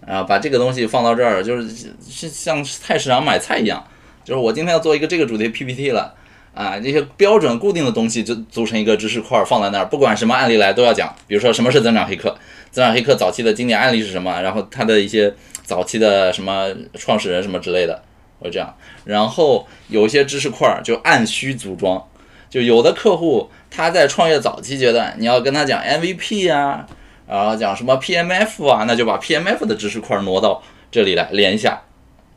[0.06, 1.70] 然后把这个东西放到这儿，就是
[2.10, 3.86] 是像菜市场买菜一样，
[4.24, 6.16] 就是我今天要做一个这个主题 PPT 了。
[6.58, 11.16] 啊，这些标准固定的东西就组成一个知识块放在那儿，不管什么案例来都要讲。
[11.28, 12.36] 比如说什么是增长黑客，
[12.72, 15.32] 增长黑客早期的经典案例是什么，然后它的一些
[15.62, 18.02] 早期的什么创始人什么之类的，
[18.40, 18.76] 会这样。
[19.06, 22.04] 然后有些知识块就按需组装，
[22.50, 26.88] 就有的客户他在创业早期阶段，你要跟他讲 MVP 啊，
[27.28, 30.62] 然后讲什么 PMF 啊，那就把 PMF 的知识块挪到
[30.92, 31.82] 这里来连一下，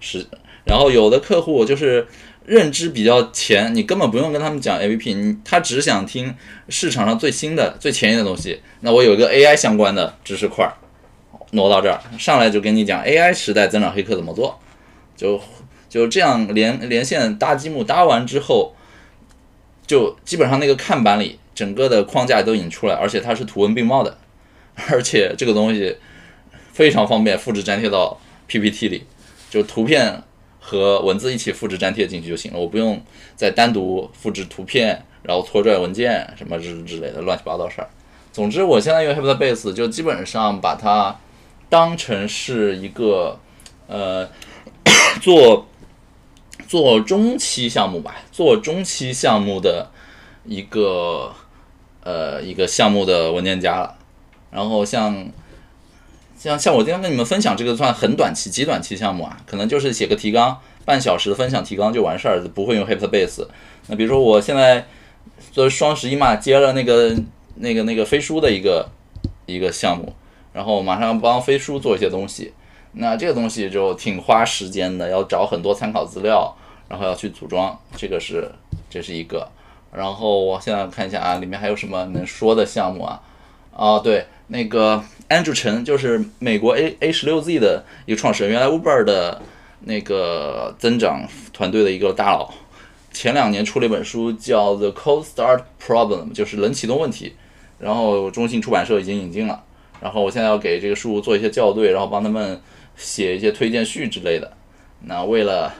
[0.01, 0.27] 是。
[0.65, 2.07] 然后有的客户就是。
[2.47, 6.35] 认知比较浅，你根本不用跟他们讲 A P P，你他只想听
[6.69, 8.61] 市场上最新的、最前沿的东西。
[8.81, 10.69] 那我有一个 A I 相关的知识块，
[11.53, 14.59] 挪到这儿，上来就跟你讲 A I 时代增长黑客怎么做，
[15.17, 15.41] 就
[15.91, 18.73] 就这样连连线搭积木搭完之后，
[19.87, 24.17] 就基本上那个看板里整个的框架都已经出来，而且它是图文并茂的，
[24.89, 25.99] 而且这个东西
[26.73, 29.05] 非常方便复制粘贴到 P P T 里，
[29.51, 30.23] 就图片。
[30.63, 33.03] 和文字一起复制粘贴进去就行了，我不用
[33.35, 37.89] 再单独复制图片，然后拖拽文件什么之之类的乱七八糟事儿。
[38.31, 41.19] 总之，我现在用 HyperBase 就基本上把它
[41.71, 43.41] 当成是一个
[43.89, 44.29] 呃
[45.23, 45.67] 做
[46.71, 49.91] 做中期项目吧，做中期项目的
[50.45, 51.35] 一个
[52.05, 53.99] 呃一个项目的文件夹了。
[54.53, 55.27] 然后像。
[56.39, 63.47] 像像我今天跟你们分享这个算很短期、极短期项目啊，可能就是写个提纲，半小时分享提纲就完事儿，不会用 HyperBase。
[63.89, 64.87] 那比如说我现在
[65.53, 67.15] 做双十一嘛，接了那个
[67.57, 68.89] 那个那个飞书的一个
[69.45, 70.15] 一个项目，
[70.55, 72.55] 然后马上帮飞书做一些东西，
[72.93, 76.57] 那这个东西就挺花时间的，要找很多参考资料，
[76.91, 78.51] 然后要去组装，这个是
[78.91, 79.49] 这是一个。
[79.91, 83.23] 然后我现在看一下啊，里面还有什么能说的项目啊？
[83.73, 85.03] 哦，对，那个。
[85.31, 89.41] Andrew 陈就是美国 A A 十六 Z 的一个创始人，原来 Uber 的
[89.85, 92.53] 那个增长团队的一个大佬，
[93.13, 97.37] 前两年出了一本书叫《The Cold Start Problem》，就是冷启动问题，
[97.79, 99.63] 然后中信出版社已经引进了，
[100.01, 102.61] 然后我现在要给这个书做一些校对，然后帮他们
[102.97, 104.53] 写一些推荐序之类的。
[105.03, 105.73] 那为了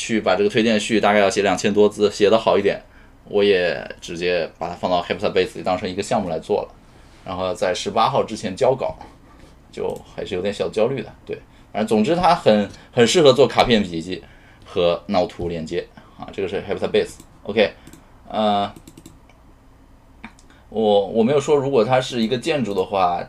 [0.00, 2.80] 去把这个推荐序大概要写两千多字，写得好一点，
[3.28, 6.74] 我也直接把它放到 HyperBase 里当成一个项目来做了。
[7.22, 8.96] 然后在十八号之前交稿，
[9.70, 11.12] 就还是有点小焦虑的。
[11.26, 11.36] 对，
[11.70, 14.24] 反正总之它很很适合做卡片笔记
[14.64, 15.86] 和脑图连接
[16.18, 16.26] 啊。
[16.32, 17.18] 这个是 HyperBase。
[17.42, 17.70] OK，
[18.26, 18.72] 呃，
[20.70, 23.22] 我我没有说如果它是一个建筑的话，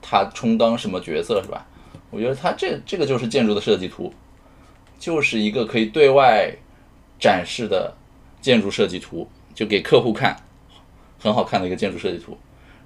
[0.00, 1.66] 它充当什么角色是吧？
[2.10, 4.14] 我觉得它这这个就是建筑的设计图，
[4.98, 6.52] 就是一个可以对外
[7.18, 7.94] 展示的
[8.40, 10.36] 建筑设计图，就给客户看，
[11.18, 12.36] 很好看的一个建筑设计图。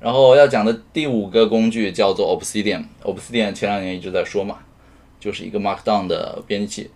[0.01, 2.85] 然后要讲的第五个工具叫做 Obsidian。
[3.03, 4.59] Obsidian 前两年一直在说嘛，
[5.21, 6.91] 就是一个 Markdown 的编辑器。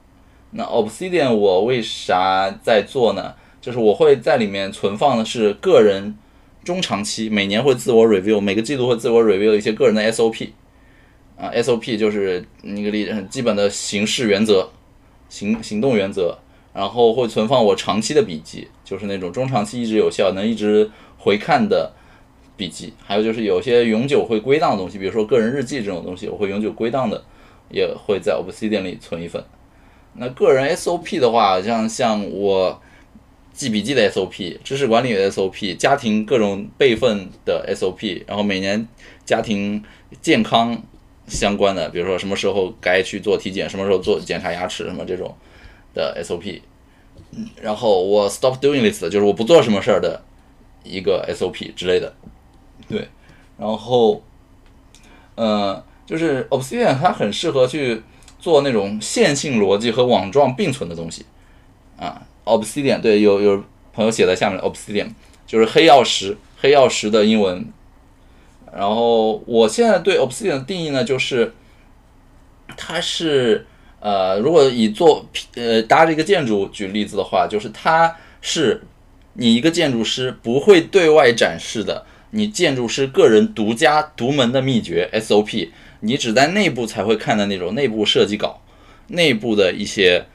[0.51, 3.35] 那 Obsidian 我为啥在做呢？
[3.61, 6.17] 就是我会在里面存放的是个人
[6.65, 10.51] 中长期，每年会自我 review，每个季度会自我 review 一些个人的 SOP。
[11.37, 14.71] 啊，SOP 就是那个例基本的行事原则、
[15.29, 16.39] 行行动原则。
[16.73, 21.93] 然后会存放我长期的笔记，就是那种中长期一直有效、能一直回看的。
[22.59, 27.23] 笔记，还有就是有些永久会归档的东西，比如说个人日记这种东西，我会永久归档的，
[27.71, 29.45] 也会在 Obsidian 里存一份。
[30.15, 32.81] 那个人 SOP 的话，像像我
[33.53, 38.89] 记笔记的 SOP、知识管理的 SOP、家庭各种备份的 SOP，然后每年
[39.27, 39.85] 家庭
[40.23, 40.83] 健康
[41.27, 45.35] 相关的，比如说什么时候该去做体检，什么时候做检查牙齿什么这种
[45.95, 46.61] 的 SOP。
[47.61, 50.23] 然后我 Stop Doing This 就是我不做什么事儿的
[50.85, 52.15] 一个 SOP 之类的。
[52.89, 53.09] 对，
[53.59, 54.23] 然后，
[55.35, 58.03] 呃，就是 Obsidian 它很适合去
[58.39, 61.27] 做那种线性逻辑和网状并存的东西
[61.99, 62.23] 啊。
[62.45, 65.09] Obsidian 对，有有朋友写在下面，Obsidian
[65.47, 67.73] 就是黑曜石，黑曜石的英文。
[68.77, 71.55] 然后我现在对 Obsidian 的定义呢，就是
[72.77, 73.67] 它是
[74.01, 78.83] 呃，如果以做呃搭着一个建筑举例子的话，就是它是
[79.33, 82.05] 你一个建筑师不会对外展示的。
[82.33, 85.71] 你建筑师个人独家独门的秘诀 SOP，
[86.01, 88.61] 你只在内部才会看的那种内部设计稿，
[89.07, 90.27] 内部的一些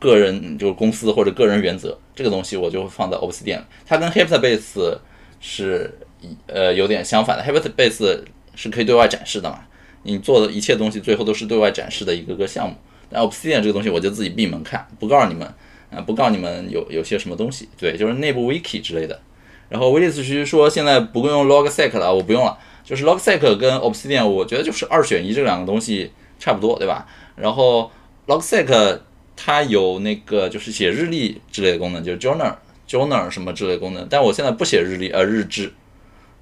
[0.00, 3.60] 个人就是公司或者个人原则，这个东西我就会放在 Obsidian。
[3.86, 4.98] 它跟 HyperBase
[5.38, 5.98] 是
[6.46, 8.20] 呃有点相反的，HyperBase
[8.54, 9.60] 是可以对外展示的嘛，
[10.02, 12.74] 你做的一切东西最后都是对外展示的一个个项目。
[13.10, 15.46] 但 Obsidian 这个东西我就自己闭门看，不告诉你们
[15.90, 19.20] 啊，不告诉你们有有些什么东西，对，就是内部 Wiki 之类的。
[19.68, 22.58] 然后威利斯其说现在不用 Logseq 了，我不用了。
[22.84, 27.06] 就是 Logseq 跟 Obsidian，我觉得就是二选一，这两个东西差不多，对吧？
[27.34, 27.90] 然后
[28.26, 29.00] Logseq
[29.36, 32.54] 它有那个就是写日历之类的功能，就是 Journal
[32.88, 34.06] Journal 什么之类的功能。
[34.10, 35.72] 但我现在不写日历，呃，日志。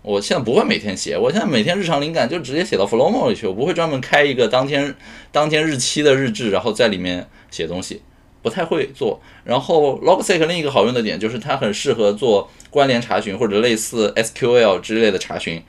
[0.03, 4.93] 我现在不会每天写，我现在每天日常灵感就直接写到 Flowmo 里去，我不会专门开一个当天
[5.31, 8.03] 当天日期的日志，然后在里面写东西，
[8.43, 9.21] 不太会做。
[9.45, 15.63] 然后 Logseq 另一个好用的点就是它很适合做关联查询或者类似 SQL 之类的查询，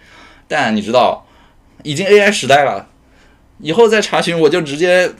[0.47, 1.27] 但你知道，
[1.83, 2.89] 已经 AI 时代了，
[3.59, 5.11] 以后再查询我就直接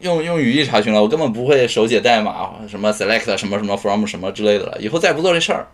[0.00, 5.68] 用用语义查询了，我根本不会手写代码，什么 select 什么什么 from 什么之类的了，以后再不做这事儿。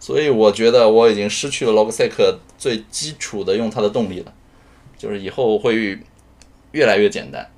[0.00, 4.32] 所以我觉得我已经失去了 Logseq 最基础的用它的动力了，
[4.96, 5.98] 就是以后会
[6.70, 7.50] 越来越简单，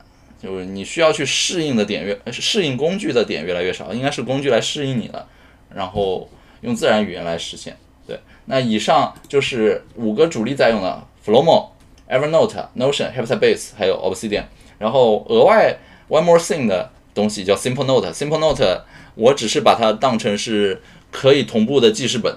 [0.42, 5.28] 就是你需要去适应的点越适应工具的点越来越少，应该是工具来适应你了，
[5.74, 6.28] 然后
[6.62, 7.76] 用自然语言来实现。
[8.06, 11.68] 对，那以上就是五个主力在用的 Flomo、
[12.08, 14.44] Evernote、Notion、Heptabase 还有 Obsidian，
[14.78, 15.78] 然后额外
[16.08, 18.10] One More Thing 的东西叫 Simple Note。
[18.12, 18.84] Simple Note
[19.14, 20.80] 我只是把它当成是。
[21.10, 22.34] 可以同步的记事本，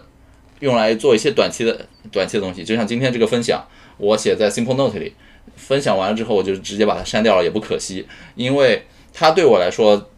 [0.60, 3.64] 用来做一些短期的短期的东西，就像今天这个分享，
[3.98, 5.14] 我写在 Simple Note 里，
[5.56, 10.10] 分享完了之后，我就直接把它删掉了，也不可惜，因为它对我来说，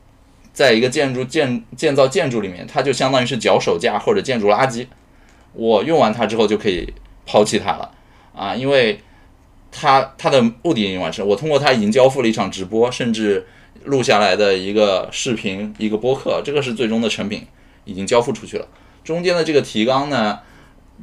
[0.53, 4.87] 在一个建筑建建造建筑里面，它就相当于是脚手架或者建筑垃圾，
[5.53, 6.93] 我用完它之后就可以
[7.25, 7.91] 抛弃它了
[8.35, 8.99] 啊，因为
[9.71, 13.45] 它它的目的已经完成，我通过它已经交付了一场直播，甚至
[13.83, 17.45] 录下来的一个视频一个播客，这个是最终的成品。
[17.85, 18.67] 已经交付出去了，
[19.03, 20.39] 中间的这个提纲呢，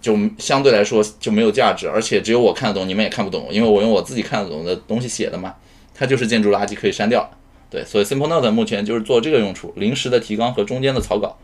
[0.01, 5.55] 就相对来说就没有价值，而且只有我看得懂，你们也看不懂，因为我用我自己看得懂的东西写的嘛，
[5.95, 7.31] 它就是建筑垃圾，可以删掉。
[7.71, 11.39] 对，所以 Simple Note 目前就是做这个用处，临时的提纲和中间的草稿，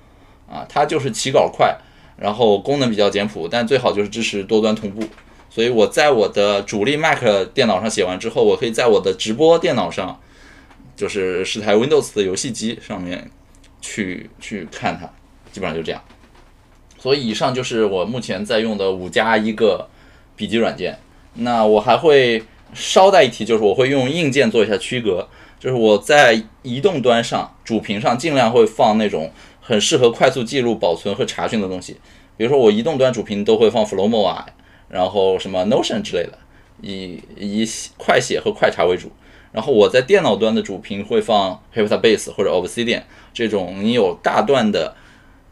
[0.46, 1.74] 啊，它就是起稿快，
[2.18, 5.02] 然后功能比较简朴，但最好就是支持多端同步。
[5.48, 7.24] 所以我在我的主力 Mac
[7.54, 10.20] 电脑上写完之后，我可以在我的直播电脑上，
[10.94, 13.30] 就是是台 Windows 的游戏机上面
[13.80, 15.10] 去去看它。
[15.52, 16.02] 基本上就这样，
[16.98, 19.88] 所以以上就是我目前在用的五加一个
[20.36, 20.98] 笔记软件。
[21.40, 22.42] 那我还会
[22.74, 25.28] 捎带一提，就是我会用硬件做一下区隔。
[25.60, 29.30] 就是我在移动端上主屏上尽量会放那种
[29.60, 31.96] 很适合快速记录、保存和查询的东西。
[32.36, 34.46] 比如说我移动端主屏都会放 Flowmo 啊，
[34.88, 36.38] 然后什么 Notion 之类的，
[36.80, 39.12] 以以快写和快查为主。
[39.52, 44.96] 然后我在电脑端的主屏会放 Heptabase 或者 Obsidian 这种你有大段的。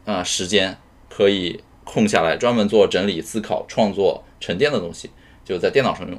[0.07, 0.77] 啊，时间
[1.09, 5.11] 可以空下来，专门做整理、思考、创作、沉淀的东西，
[5.43, 6.17] 就在电脑上用。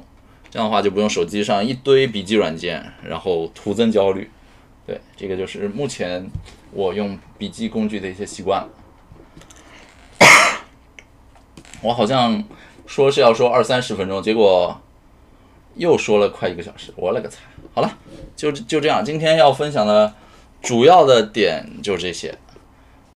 [0.51, 4.29] 这样的话就不用手机上一堆笔记软件，然后徒增焦虑。
[4.85, 6.29] 对，这个就是目前
[6.71, 8.69] 我用笔记工具的一些习惯。
[11.81, 12.43] 我好像
[12.85, 14.79] 说是要说二三十分钟，结果
[15.73, 17.39] 又说了快一个小时，我勒个擦！
[17.73, 17.97] 好了，
[18.35, 20.13] 就就这样，今天要分享的
[20.61, 22.37] 主要的点就这些。